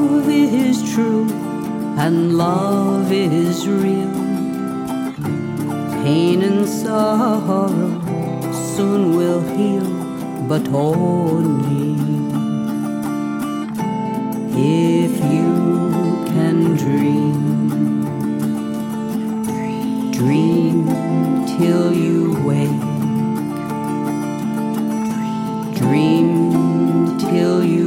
love 0.00 0.28
is 0.28 0.94
true 0.94 1.28
and 1.98 2.36
love 2.36 3.12
is 3.12 3.68
real, 3.68 4.14
pain 6.02 6.42
and 6.42 6.66
sorrow 6.66 7.68
soon 8.74 9.14
will 9.16 9.42
heal, 9.56 9.88
but 10.48 10.66
only 10.68 11.90
if 14.56 15.12
you 15.34 15.50
can 16.32 16.76
dream. 16.76 17.38
Dream 20.12 20.86
till 21.46 21.92
you 21.94 22.18
wake. 22.48 22.84
Dream 25.74 27.18
till 27.18 27.64
you 27.64 27.79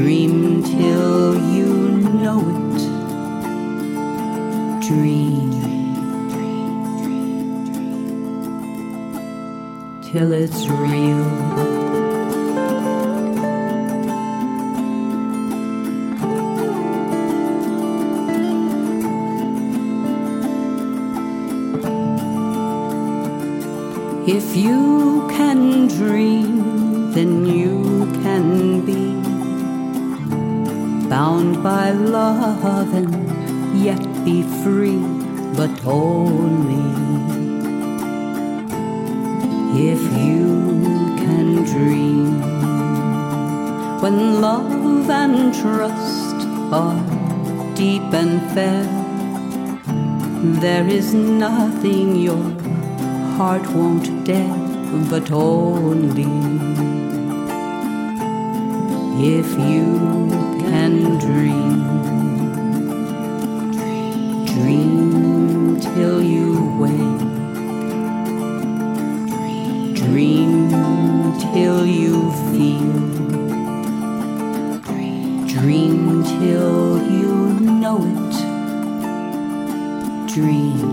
Dream 0.00 0.62
till 0.62 1.36
you 1.54 1.68
know 2.22 2.40
it. 2.40 2.80
Dream. 4.88 5.50
till 10.10 10.32
it's 10.32 10.66
real. 10.68 11.26
If 24.26 24.56
you 24.56 25.28
can 25.28 25.88
dream, 25.88 27.12
then 27.12 27.44
you 27.44 28.06
can 28.22 28.80
be 28.86 29.19
bound 31.10 31.62
by 31.62 31.90
love 31.90 32.94
and 32.94 33.12
yet 33.84 34.02
be 34.24 34.42
free, 34.62 35.02
but 35.58 35.72
only 35.84 36.86
if 39.90 40.00
you 40.24 40.46
can 41.24 41.64
dream. 41.64 42.40
When 44.00 44.40
love 44.40 45.10
and 45.10 45.52
trust 45.52 46.46
are 46.72 47.20
deep 47.74 48.14
and 48.22 48.40
fair 48.54 48.86
there 50.60 50.86
is 50.86 51.12
nothing 51.12 52.16
your 52.16 52.42
heart 53.36 53.66
won't 53.72 54.08
dare 54.24 54.56
but 55.10 55.30
only 55.30 56.30
if 59.36 59.48
you 59.58 60.49
can 60.70 61.18
dream 61.18 61.80
dream 64.46 65.80
till 65.80 66.22
you 66.22 66.48
wake 66.78 67.30
Dream 70.10 70.70
till 71.38 71.86
you 71.86 72.32
feel. 72.50 72.92
Dream 75.46 76.24
till 76.24 76.98
you 77.12 77.34
know 77.80 77.98
it. 78.02 78.32
Dream. 80.34 80.90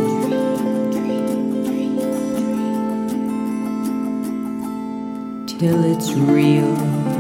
Till 5.48 5.84
it's 5.86 6.12
real. 6.14 7.17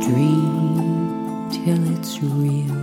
Dream 0.00 1.48
till 1.50 1.98
it's 1.98 2.22
real. 2.22 2.76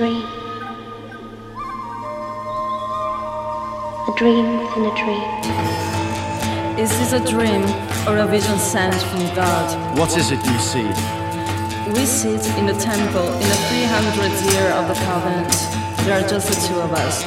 Dream. 0.00 0.24
A 4.08 4.12
dream 4.16 4.46
within 4.60 4.84
a 4.88 4.94
dream. 4.96 5.24
Is 6.80 6.88
this 6.98 7.12
a 7.12 7.20
dream 7.20 7.60
or 8.08 8.16
a 8.16 8.26
vision 8.26 8.58
sent 8.58 8.94
from 8.94 9.20
God? 9.36 9.66
What 9.98 10.16
is 10.16 10.30
it 10.30 10.40
you 10.46 10.58
see? 10.58 10.88
We 11.92 12.06
sit 12.06 12.40
in 12.56 12.64
the 12.64 12.78
temple 12.80 13.28
in 13.28 13.46
the 13.52 13.60
300th 13.68 14.40
year 14.52 14.72
of 14.72 14.88
the 14.88 14.96
covenant. 15.04 15.52
There 16.06 16.16
are 16.16 16.26
just 16.26 16.48
the 16.48 16.56
two 16.66 16.80
of 16.80 16.90
us. 16.94 17.20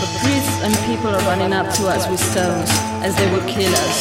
The 0.00 0.08
priests 0.24 0.56
and 0.64 0.72
people 0.88 1.10
are 1.10 1.24
running 1.28 1.52
up 1.52 1.68
to 1.76 1.88
us 1.88 2.08
with 2.08 2.20
stones 2.20 2.70
as 3.04 3.14
they 3.16 3.30
will 3.32 3.46
kill 3.46 3.74
us. 3.84 4.00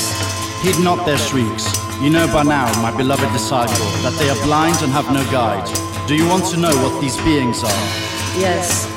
Heed 0.63 0.81
not 0.81 1.05
their 1.05 1.17
shrieks. 1.17 1.67
You 2.01 2.09
know 2.09 2.27
by 2.27 2.43
now, 2.43 2.71
my 2.81 2.95
beloved 2.95 3.29
disciple, 3.33 3.89
that 4.05 4.15
they 4.17 4.29
are 4.29 4.41
blind 4.47 4.77
and 4.81 4.93
have 4.93 5.11
no 5.11 5.23
guide. 5.29 5.67
Do 6.07 6.15
you 6.15 6.25
want 6.29 6.45
to 6.51 6.57
know 6.57 6.71
what 6.83 7.01
these 7.01 7.17
beings 7.17 7.65
are? 7.65 8.12
Yes, 8.37 8.87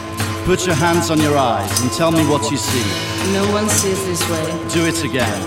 Put 0.46 0.64
your 0.64 0.76
hands 0.76 1.10
on 1.10 1.18
your 1.20 1.36
eyes 1.36 1.80
and 1.82 1.90
tell 1.90 2.12
me 2.12 2.22
what 2.28 2.52
you 2.52 2.56
see. 2.56 2.84
no 3.32 3.50
one 3.52 3.68
sees 3.68 3.98
this 4.06 4.22
way. 4.30 4.46
Do 4.72 4.86
it 4.86 5.02
again. 5.02 5.42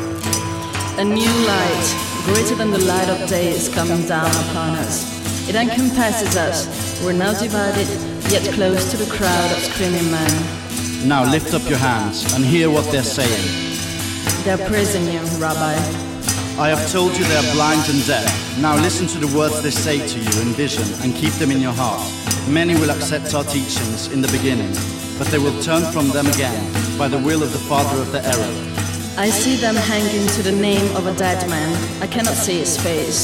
A 0.99 1.05
new 1.05 1.31
light, 1.47 1.95
greater 2.25 2.53
than 2.55 2.69
the 2.71 2.79
light 2.79 3.07
of 3.07 3.29
day, 3.29 3.47
is 3.47 3.69
coming 3.73 4.05
down 4.05 4.29
upon 4.29 4.75
us. 4.75 5.47
It 5.47 5.55
encompasses 5.55 6.35
us. 6.35 7.01
We're 7.01 7.13
now 7.13 7.31
divided, 7.31 7.87
yet 8.29 8.43
close 8.53 8.91
to 8.91 8.97
the 8.97 9.09
crowd 9.09 9.51
of 9.53 9.59
screaming 9.59 10.11
men. 10.11 11.07
Now 11.07 11.23
lift 11.23 11.53
up 11.53 11.67
your 11.69 11.79
hands 11.79 12.33
and 12.33 12.43
hear 12.43 12.69
what 12.69 12.91
they're 12.91 13.03
saying. 13.03 13.47
They're 14.43 14.67
praising 14.67 15.05
you, 15.05 15.21
Rabbi. 15.39 16.08
I 16.59 16.67
have 16.67 16.91
told 16.91 17.17
you 17.17 17.23
they 17.23 17.37
are 17.37 17.53
blind 17.53 17.87
and 17.87 18.05
deaf. 18.05 18.27
Now 18.59 18.75
listen 18.75 19.07
to 19.07 19.17
the 19.17 19.33
words 19.33 19.61
they 19.63 19.71
say 19.71 20.05
to 20.05 20.19
you 20.19 20.41
in 20.41 20.49
vision 20.49 20.83
and 21.01 21.15
keep 21.15 21.31
them 21.35 21.51
in 21.51 21.61
your 21.61 21.71
heart. 21.71 22.03
Many 22.49 22.73
will 22.73 22.91
accept 22.91 23.33
our 23.33 23.45
teachings 23.45 24.11
in 24.11 24.19
the 24.19 24.27
beginning, 24.27 24.73
but 25.17 25.27
they 25.27 25.37
will 25.39 25.57
turn 25.61 25.89
from 25.93 26.09
them 26.09 26.27
again 26.27 26.59
by 26.97 27.07
the 27.07 27.17
will 27.17 27.43
of 27.43 27.53
the 27.53 27.59
father 27.59 28.01
of 28.01 28.11
the 28.11 28.19
error. 28.27 28.53
I 29.17 29.29
see 29.29 29.55
them 29.55 29.75
hanging 29.75 30.27
to 30.35 30.43
the 30.43 30.51
name 30.51 30.93
of 30.97 31.05
a 31.07 31.15
dead 31.15 31.49
man. 31.49 31.71
I 32.03 32.07
cannot 32.07 32.35
see 32.35 32.59
his 32.59 32.75
face. 32.77 33.23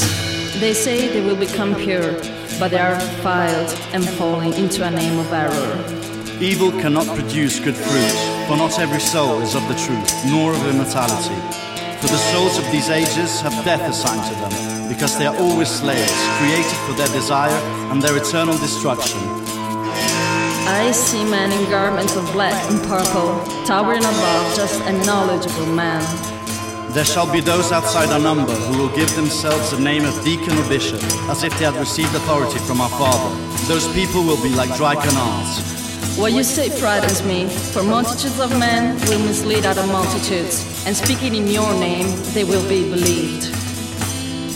They 0.58 0.72
say 0.72 1.08
they 1.12 1.20
will 1.20 1.36
become 1.36 1.74
pure, 1.74 2.14
but 2.58 2.70
they 2.70 2.78
are 2.78 2.98
filed 3.20 3.70
and 3.92 4.02
falling 4.16 4.54
into 4.54 4.82
a 4.82 4.90
name 4.90 5.18
of 5.18 5.30
error. 5.30 6.40
Evil 6.40 6.70
cannot 6.70 7.06
produce 7.14 7.60
good 7.60 7.76
fruit, 7.76 8.16
for 8.48 8.56
not 8.56 8.78
every 8.78 9.00
soul 9.00 9.42
is 9.42 9.54
of 9.54 9.68
the 9.68 9.74
truth, 9.74 10.10
nor 10.24 10.54
of 10.54 10.66
immortality. 10.66 11.65
For 12.00 12.08
the 12.08 12.18
souls 12.32 12.58
of 12.58 12.70
these 12.70 12.90
ages 12.90 13.40
have 13.40 13.64
death 13.64 13.80
assigned 13.88 14.22
to 14.28 14.34
them, 14.40 14.88
because 14.88 15.18
they 15.18 15.26
are 15.26 15.36
always 15.36 15.68
slaves, 15.68 16.12
created 16.38 16.78
for 16.86 16.92
their 16.92 17.08
desire 17.08 17.58
and 17.90 18.02
their 18.02 18.16
eternal 18.16 18.56
destruction. 18.58 19.20
I 20.68 20.90
see 20.92 21.24
men 21.24 21.50
in 21.52 21.70
garments 21.70 22.14
of 22.16 22.30
black 22.32 22.54
and 22.70 22.80
purple, 22.86 23.42
towering 23.64 24.04
above 24.04 24.56
just 24.56 24.80
a 24.82 24.92
knowledgeable 25.04 25.66
man. 25.66 26.04
There 26.92 27.04
shall 27.04 27.30
be 27.30 27.40
those 27.40 27.72
outside 27.72 28.10
our 28.10 28.18
number 28.20 28.54
who 28.54 28.78
will 28.78 28.94
give 28.94 29.14
themselves 29.16 29.70
the 29.70 29.80
name 29.80 30.04
of 30.04 30.22
deacon 30.24 30.56
or 30.58 30.68
bishop, 30.68 31.02
as 31.28 31.44
if 31.44 31.58
they 31.58 31.64
had 31.64 31.76
received 31.76 32.14
authority 32.14 32.58
from 32.60 32.80
our 32.80 32.90
Father. 32.90 33.34
Those 33.68 33.86
people 33.94 34.22
will 34.22 34.42
be 34.42 34.50
like 34.50 34.74
dry 34.76 34.94
canals. 34.94 35.75
What 36.16 36.32
you 36.32 36.44
say 36.44 36.70
frightens 36.70 37.22
me, 37.22 37.46
for 37.46 37.82
multitudes 37.82 38.40
of 38.40 38.50
men 38.58 38.98
will 39.10 39.18
mislead 39.18 39.66
other 39.66 39.86
multitudes, 39.86 40.64
and 40.86 40.96
speaking 40.96 41.34
in 41.34 41.46
your 41.46 41.70
name, 41.74 42.06
they 42.32 42.42
will 42.42 42.66
be 42.70 42.88
believed. 42.88 43.52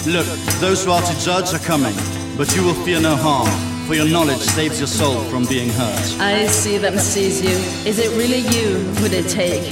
Look, 0.07 0.26
those 0.59 0.83
who 0.87 0.90
are 0.90 1.02
to 1.02 1.21
judge 1.21 1.52
are 1.52 1.59
coming, 1.59 1.95
but 2.38 2.57
you 2.57 2.64
will 2.64 2.75
fear 2.83 2.99
no 2.99 3.14
harm, 3.14 3.50
for 3.87 3.95
your 3.95 4.09
knowledge 4.09 4.38
saves 4.38 4.81
your 4.81 4.87
soul 4.87 5.21
from 5.25 5.45
being 5.45 5.69
hurt. 5.69 6.19
I 6.19 6.47
see 6.47 6.79
them 6.79 6.99
seize 6.99 7.43
you. 7.43 7.57
Is 7.87 7.99
it 7.99 8.11
really 8.17 8.40
you 8.57 8.79
who 8.97 9.09
they 9.09 9.23
take? 9.23 9.62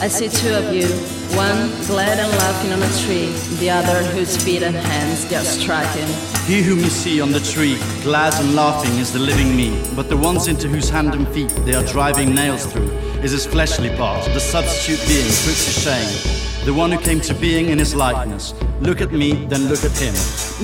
I 0.00 0.08
see 0.08 0.28
two 0.28 0.52
of 0.52 0.74
you, 0.74 0.88
One 1.34 1.70
glad 1.86 2.18
and 2.18 2.30
laughing 2.38 2.72
on 2.72 2.82
a 2.82 2.92
tree, 3.04 3.32
the 3.58 3.70
other 3.70 4.02
whose 4.12 4.36
feet 4.36 4.62
and 4.62 4.76
hands 4.76 5.26
they 5.28 5.36
are 5.36 5.44
striking. 5.44 6.06
He 6.46 6.62
whom 6.62 6.78
you 6.78 6.90
see 6.90 7.20
on 7.20 7.32
the 7.32 7.40
tree, 7.40 7.76
glad 8.02 8.34
and 8.34 8.54
laughing, 8.54 8.98
is 8.98 9.12
the 9.12 9.18
living 9.18 9.56
me, 9.56 9.82
but 9.96 10.08
the 10.08 10.16
ones 10.16 10.46
into 10.46 10.68
whose 10.68 10.88
hand 10.88 11.14
and 11.14 11.26
feet 11.28 11.50
they 11.64 11.74
are 11.74 11.84
driving 11.84 12.34
nails 12.34 12.66
through 12.66 12.90
is 13.22 13.32
his 13.32 13.46
fleshly 13.46 13.90
part, 13.96 14.24
the 14.26 14.40
substitute 14.40 15.00
being 15.08 15.26
put 15.26 15.56
to 15.56 15.72
shame, 15.84 16.64
the 16.64 16.72
one 16.72 16.92
who 16.92 16.98
came 16.98 17.20
to 17.20 17.34
being 17.34 17.70
in 17.70 17.78
his 17.78 17.94
likeness. 17.94 18.54
Look 18.80 19.00
at 19.00 19.10
me, 19.10 19.46
then 19.46 19.68
look 19.68 19.84
at 19.84 19.96
him. 19.98 20.14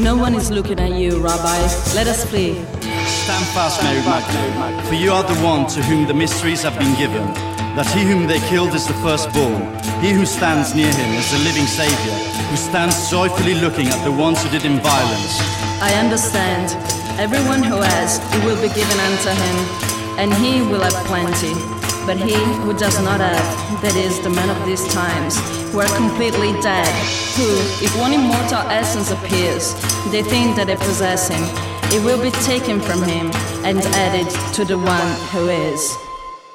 No 0.03 0.17
one 0.17 0.35
is 0.35 0.51
looking 0.51 0.79
at 0.79 0.93
you, 0.93 1.19
Rabbi. 1.19 1.59
Let 1.95 2.07
us 2.07 2.25
flee. 2.25 2.55
Stand 3.07 3.47
fast, 3.55 3.83
Mary 3.83 4.01
Magdalene, 4.05 4.85
for 4.87 4.95
you 4.95 5.13
are 5.13 5.23
the 5.23 5.41
one 5.41 5.67
to 5.69 5.83
whom 5.83 6.07
the 6.07 6.15
mysteries 6.15 6.63
have 6.63 6.79
been 6.79 6.95
given. 6.97 7.52
That 7.73 7.89
he 7.97 8.05
whom 8.05 8.27
they 8.27 8.39
killed 8.53 8.75
is 8.75 8.87
the 8.87 8.93
firstborn. 9.01 9.65
He 10.05 10.13
who 10.13 10.27
stands 10.27 10.75
near 10.75 10.93
him 10.93 11.17
is 11.17 11.33
the 11.33 11.39
living 11.41 11.65
Savior, 11.65 12.13
who 12.53 12.57
stands 12.57 13.09
joyfully 13.09 13.55
looking 13.55 13.89
at 13.89 14.05
the 14.05 14.13
ones 14.13 14.43
who 14.45 14.51
did 14.51 14.61
him 14.61 14.77
violence. 14.85 15.41
I 15.81 15.97
understand. 15.97 16.77
Everyone 17.17 17.63
who 17.63 17.81
has, 17.81 18.21
it 18.37 18.45
will 18.45 18.61
be 18.61 18.69
given 18.77 18.99
unto 19.01 19.33
him, 19.33 19.57
and 20.21 20.29
he 20.37 20.61
will 20.61 20.85
have 20.85 20.93
plenty. 21.09 21.57
But 22.05 22.21
he 22.21 22.37
who 22.61 22.77
does 22.77 23.01
not 23.01 23.21
have, 23.25 23.81
that 23.81 23.97
is, 23.97 24.21
the 24.21 24.29
men 24.29 24.51
of 24.53 24.61
these 24.69 24.85
times, 24.93 25.41
who 25.73 25.81
are 25.81 25.97
completely 25.97 26.53
dead, 26.61 26.93
who, 27.41 27.49
if 27.81 27.89
one 27.97 28.13
immortal 28.13 28.69
essence 28.69 29.11
appears, 29.11 29.73
they 30.13 30.23
think 30.23 30.57
that 30.57 30.67
they 30.67 30.77
possess 30.77 31.33
him, 31.33 31.41
it 31.89 32.05
will 32.05 32.21
be 32.21 32.33
taken 32.45 32.81
from 32.81 33.01
him 33.03 33.33
and 33.65 33.81
added 33.97 34.29
to 34.53 34.67
the 34.67 34.77
one 34.77 35.09
who 35.33 35.49
is. 35.49 35.97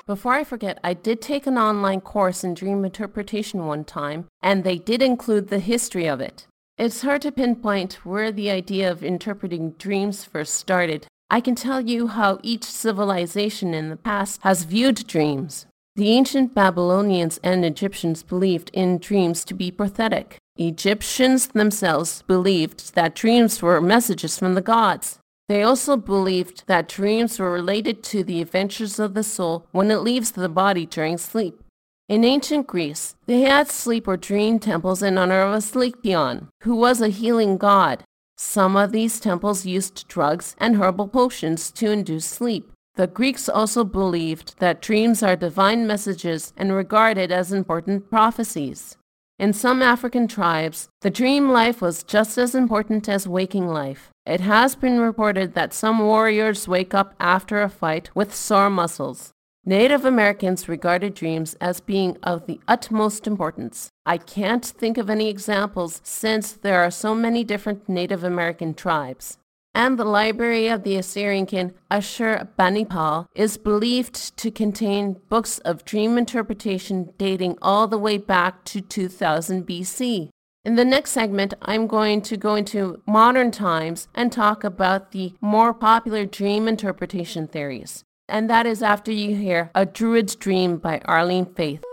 Before 0.07 0.31
I 0.31 0.45
forget, 0.45 0.79
I 0.85 0.93
did 0.93 1.21
take 1.21 1.45
an 1.47 1.57
online 1.57 1.99
course 1.99 2.41
in 2.41 2.53
dream 2.53 2.85
interpretation 2.85 3.65
one 3.65 3.83
time, 3.83 4.27
and 4.41 4.63
they 4.63 4.77
did 4.77 5.01
include 5.01 5.49
the 5.49 5.59
history 5.59 6.07
of 6.07 6.21
it. 6.21 6.47
It's 6.77 7.01
hard 7.01 7.23
to 7.23 7.31
pinpoint 7.31 8.05
where 8.05 8.31
the 8.31 8.49
idea 8.49 8.89
of 8.89 9.03
interpreting 9.03 9.71
dreams 9.71 10.23
first 10.23 10.55
started. 10.55 11.07
I 11.29 11.41
can 11.41 11.55
tell 11.55 11.81
you 11.81 12.07
how 12.07 12.39
each 12.41 12.63
civilization 12.63 13.73
in 13.73 13.89
the 13.89 13.97
past 13.97 14.39
has 14.43 14.63
viewed 14.63 15.05
dreams. 15.07 15.65
The 15.97 16.11
ancient 16.11 16.55
Babylonians 16.55 17.37
and 17.43 17.65
Egyptians 17.65 18.23
believed 18.23 18.71
in 18.71 18.99
dreams 18.99 19.43
to 19.43 19.53
be 19.53 19.71
prophetic. 19.71 20.37
Egyptians 20.55 21.47
themselves 21.47 22.21
believed 22.21 22.95
that 22.95 23.13
dreams 23.13 23.61
were 23.61 23.81
messages 23.81 24.39
from 24.39 24.53
the 24.53 24.61
gods. 24.61 25.19
They 25.47 25.63
also 25.63 25.95
believed 25.95 26.63
that 26.67 26.89
dreams 26.89 27.39
were 27.39 27.51
related 27.51 28.03
to 28.03 28.23
the 28.23 28.41
adventures 28.41 28.99
of 28.99 29.13
the 29.13 29.23
soul 29.23 29.65
when 29.71 29.89
it 29.91 29.97
leaves 29.97 30.31
the 30.31 30.49
body 30.49 30.85
during 30.85 31.17
sleep. 31.17 31.61
In 32.09 32.23
ancient 32.23 32.67
Greece, 32.67 33.15
they 33.25 33.41
had 33.41 33.69
sleep 33.69 34.07
or 34.07 34.17
dream 34.17 34.59
temples 34.59 35.01
in 35.01 35.17
honor 35.17 35.41
of 35.41 35.53
Asclepion, 35.53 36.47
who 36.63 36.75
was 36.75 37.01
a 37.01 37.09
healing 37.09 37.57
god. 37.57 38.03
Some 38.37 38.75
of 38.75 38.91
these 38.91 39.19
temples 39.19 39.65
used 39.65 40.07
drugs 40.07 40.55
and 40.57 40.77
herbal 40.77 41.07
potions 41.09 41.71
to 41.71 41.91
induce 41.91 42.25
sleep. 42.25 42.71
The 42.95 43.07
Greeks 43.07 43.47
also 43.47 43.83
believed 43.83 44.59
that 44.59 44.81
dreams 44.81 45.21
are 45.21 45.35
divine 45.35 45.85
messages 45.87 46.53
and 46.57 46.73
regarded 46.73 47.31
as 47.31 47.51
important 47.51 48.09
prophecies. 48.09 48.97
In 49.39 49.53
some 49.53 49.83
African 49.83 50.27
tribes, 50.27 50.89
the 51.01 51.11
dream 51.11 51.51
life 51.51 51.79
was 51.79 52.01
just 52.01 52.39
as 52.39 52.55
important 52.55 53.07
as 53.07 53.27
waking 53.27 53.67
life. 53.67 54.09
It 54.25 54.39
has 54.39 54.75
been 54.75 54.99
reported 54.99 55.53
that 55.53 55.75
some 55.75 55.99
warriors 55.99 56.67
wake 56.67 56.95
up 56.95 57.13
after 57.19 57.61
a 57.61 57.69
fight 57.69 58.09
with 58.15 58.33
sore 58.33 58.71
muscles. 58.71 59.33
Native 59.63 60.05
Americans 60.05 60.67
regarded 60.67 61.13
dreams 61.13 61.55
as 61.61 61.81
being 61.81 62.17
of 62.23 62.47
the 62.47 62.59
utmost 62.67 63.27
importance. 63.27 63.89
I 64.07 64.17
can't 64.17 64.65
think 64.65 64.97
of 64.97 65.07
any 65.07 65.29
examples 65.29 66.01
since 66.03 66.53
there 66.53 66.81
are 66.81 66.89
so 66.89 67.13
many 67.13 67.43
different 67.43 67.87
Native 67.87 68.23
American 68.23 68.73
tribes. 68.73 69.37
And 69.77 69.99
the 69.99 70.05
library 70.05 70.69
of 70.69 70.81
the 70.81 70.95
Assyrian 70.95 71.45
king 71.45 71.71
Ashurbanipal 71.91 73.27
is 73.35 73.59
believed 73.59 74.35
to 74.37 74.49
contain 74.49 75.21
books 75.29 75.59
of 75.59 75.85
dream 75.85 76.17
interpretation 76.17 77.13
dating 77.19 77.59
all 77.61 77.87
the 77.87 77.99
way 77.99 78.17
back 78.17 78.65
to 78.65 78.81
2000 78.81 79.67
BC. 79.67 80.29
In 80.65 80.77
the 80.77 80.83
next 80.83 81.11
segment, 81.11 81.53
I'm 81.61 81.85
going 81.85 82.23
to 82.23 82.37
go 82.37 82.55
into 82.55 83.03
modern 83.05 83.51
times 83.51 84.07
and 84.15 84.31
talk 84.31 84.63
about 84.63 85.11
the 85.11 85.35
more 85.41 85.75
popular 85.75 86.25
dream 86.25 86.67
interpretation 86.67 87.47
theories. 87.47 88.03
And 88.27 88.49
that 88.49 88.65
is 88.65 88.81
after 88.81 89.11
you 89.11 89.35
hear 89.35 89.69
A 89.75 89.85
Druid's 89.85 90.35
Dream 90.35 90.77
by 90.77 91.01
Arlene 91.05 91.53
Faith. 91.53 91.83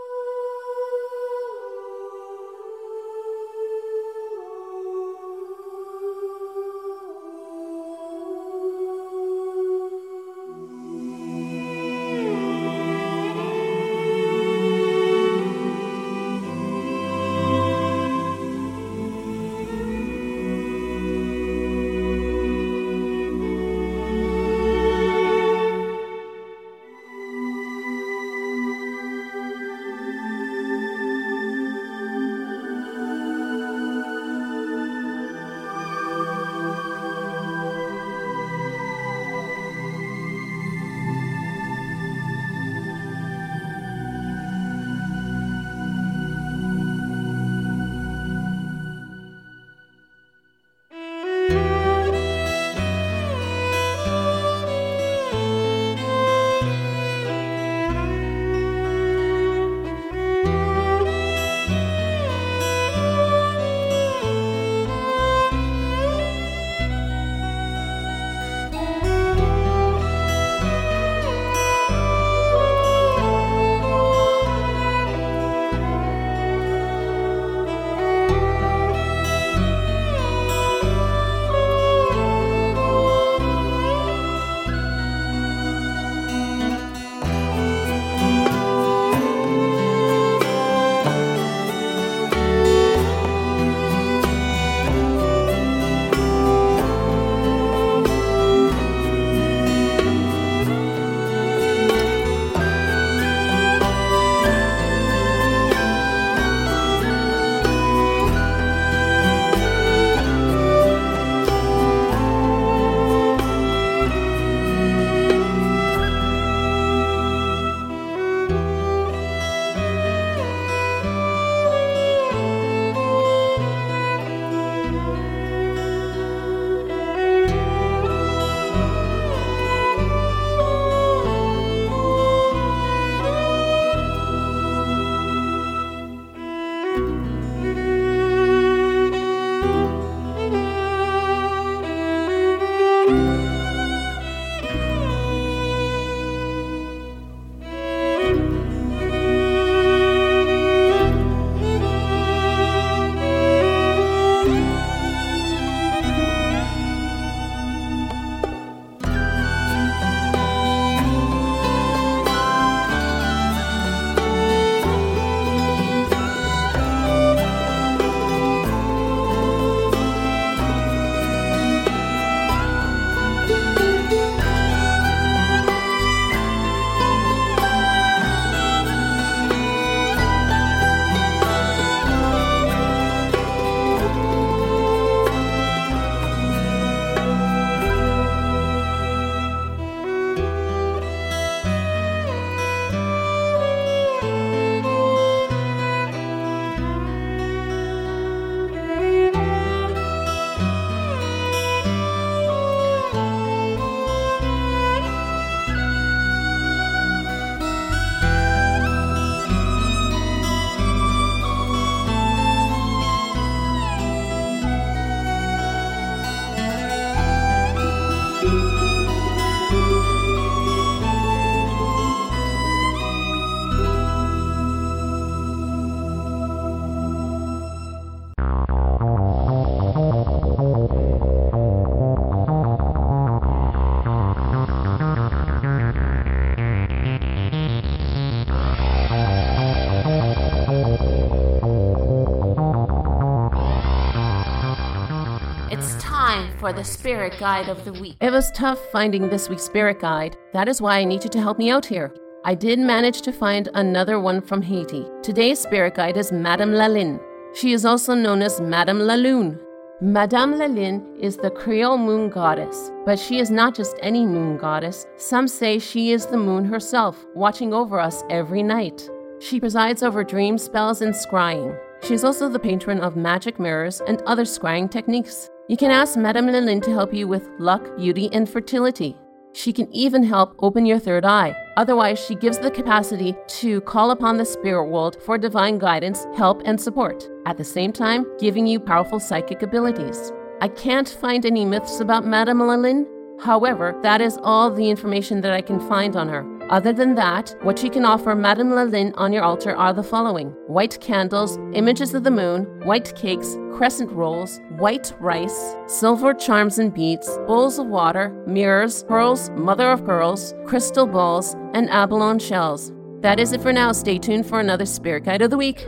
For 246.64 246.72
the 246.72 246.82
spirit 246.82 247.38
guide 247.38 247.68
of 247.68 247.84
the 247.84 247.92
week. 247.92 248.16
It 248.22 248.30
was 248.30 248.50
tough 248.52 248.78
finding 248.90 249.28
this 249.28 249.50
week's 249.50 249.64
spirit 249.64 250.00
guide. 250.00 250.34
That 250.54 250.66
is 250.66 250.80
why 250.80 250.96
I 250.96 251.04
need 251.04 251.22
you 251.22 251.28
to 251.28 251.38
help 251.42 251.58
me 251.58 251.68
out 251.70 251.84
here. 251.84 252.10
I 252.46 252.54
did 252.54 252.78
manage 252.78 253.20
to 253.20 253.32
find 253.32 253.68
another 253.74 254.18
one 254.18 254.40
from 254.40 254.62
Haiti. 254.62 255.04
Today's 255.22 255.58
spirit 255.58 255.94
guide 255.94 256.16
is 256.16 256.32
Madame 256.32 256.70
Lalune. 256.70 257.20
She 257.52 257.74
is 257.74 257.84
also 257.84 258.14
known 258.14 258.40
as 258.40 258.62
Madame 258.62 259.00
Lalune. 259.00 259.60
Madame 260.00 260.54
Lalune 260.54 261.04
is 261.20 261.36
the 261.36 261.50
Creole 261.50 261.98
moon 261.98 262.30
goddess, 262.30 262.90
but 263.04 263.18
she 263.18 263.40
is 263.40 263.50
not 263.50 263.74
just 263.74 263.98
any 264.00 264.24
moon 264.24 264.56
goddess. 264.56 265.06
Some 265.18 265.46
say 265.46 265.78
she 265.78 266.12
is 266.12 266.24
the 266.24 266.38
moon 266.38 266.64
herself, 266.64 267.26
watching 267.34 267.74
over 267.74 268.00
us 268.00 268.24
every 268.30 268.62
night. 268.62 269.06
She 269.38 269.60
presides 269.60 270.02
over 270.02 270.24
dream 270.24 270.56
spells 270.56 271.02
and 271.02 271.12
scrying. 271.12 271.78
She 272.04 272.14
is 272.14 272.24
also 272.24 272.48
the 272.48 272.58
patron 272.58 273.00
of 273.00 273.16
magic 273.16 273.60
mirrors 273.60 274.00
and 274.08 274.22
other 274.22 274.44
scrying 274.44 274.90
techniques. 274.90 275.50
You 275.66 275.78
can 275.78 275.90
ask 275.90 276.18
Madame 276.18 276.48
Lalune 276.48 276.82
to 276.82 276.90
help 276.90 277.14
you 277.14 277.26
with 277.26 277.48
luck, 277.58 277.96
beauty, 277.96 278.28
and 278.34 278.46
fertility. 278.46 279.16
She 279.54 279.72
can 279.72 279.90
even 279.94 280.22
help 280.22 280.54
open 280.58 280.84
your 280.84 280.98
third 280.98 281.24
eye. 281.24 281.56
Otherwise, 281.78 282.22
she 282.22 282.34
gives 282.34 282.58
the 282.58 282.70
capacity 282.70 283.34
to 283.60 283.80
call 283.80 284.10
upon 284.10 284.36
the 284.36 284.44
spirit 284.44 284.90
world 284.90 285.16
for 285.22 285.38
divine 285.38 285.78
guidance, 285.78 286.26
help, 286.36 286.60
and 286.66 286.78
support, 286.78 287.26
at 287.46 287.56
the 287.56 287.64
same 287.64 287.94
time, 287.94 288.26
giving 288.38 288.66
you 288.66 288.78
powerful 288.78 289.18
psychic 289.18 289.62
abilities. 289.62 290.32
I 290.60 290.68
can't 290.68 291.08
find 291.08 291.46
any 291.46 291.64
myths 291.64 291.98
about 291.98 292.26
Madame 292.26 292.58
Lalune. 292.58 293.06
However, 293.40 293.98
that 294.02 294.20
is 294.20 294.38
all 294.42 294.70
the 294.70 294.90
information 294.90 295.40
that 295.40 295.54
I 295.54 295.62
can 295.62 295.80
find 295.88 296.14
on 296.14 296.28
her. 296.28 296.42
Other 296.74 296.92
than 296.92 297.14
that, 297.14 297.54
what 297.62 297.84
you 297.84 297.88
can 297.88 298.04
offer 298.04 298.34
Madame 298.34 298.70
Lalune 298.70 299.14
on 299.16 299.32
your 299.32 299.44
altar 299.44 299.76
are 299.76 299.92
the 299.92 300.02
following 300.02 300.48
white 300.66 300.98
candles, 301.00 301.56
images 301.72 302.14
of 302.14 302.24
the 302.24 302.32
moon, 302.32 302.64
white 302.84 303.14
cakes, 303.14 303.56
crescent 303.72 304.10
rolls, 304.10 304.60
white 304.70 305.14
rice, 305.20 305.76
silver 305.86 306.34
charms 306.34 306.80
and 306.80 306.92
beads, 306.92 307.28
bowls 307.46 307.78
of 307.78 307.86
water, 307.86 308.30
mirrors, 308.48 309.04
pearls, 309.04 309.50
mother 309.50 309.88
of 309.88 310.04
pearls, 310.04 310.52
crystal 310.66 311.06
balls, 311.06 311.54
and 311.74 311.88
abalone 311.90 312.40
shells. 312.40 312.92
That 313.20 313.38
is 313.38 313.52
it 313.52 313.62
for 313.62 313.72
now. 313.72 313.92
Stay 313.92 314.18
tuned 314.18 314.44
for 314.44 314.58
another 314.58 314.84
Spirit 314.84 315.26
Guide 315.26 315.42
of 315.42 315.50
the 315.50 315.56
Week. 315.56 315.86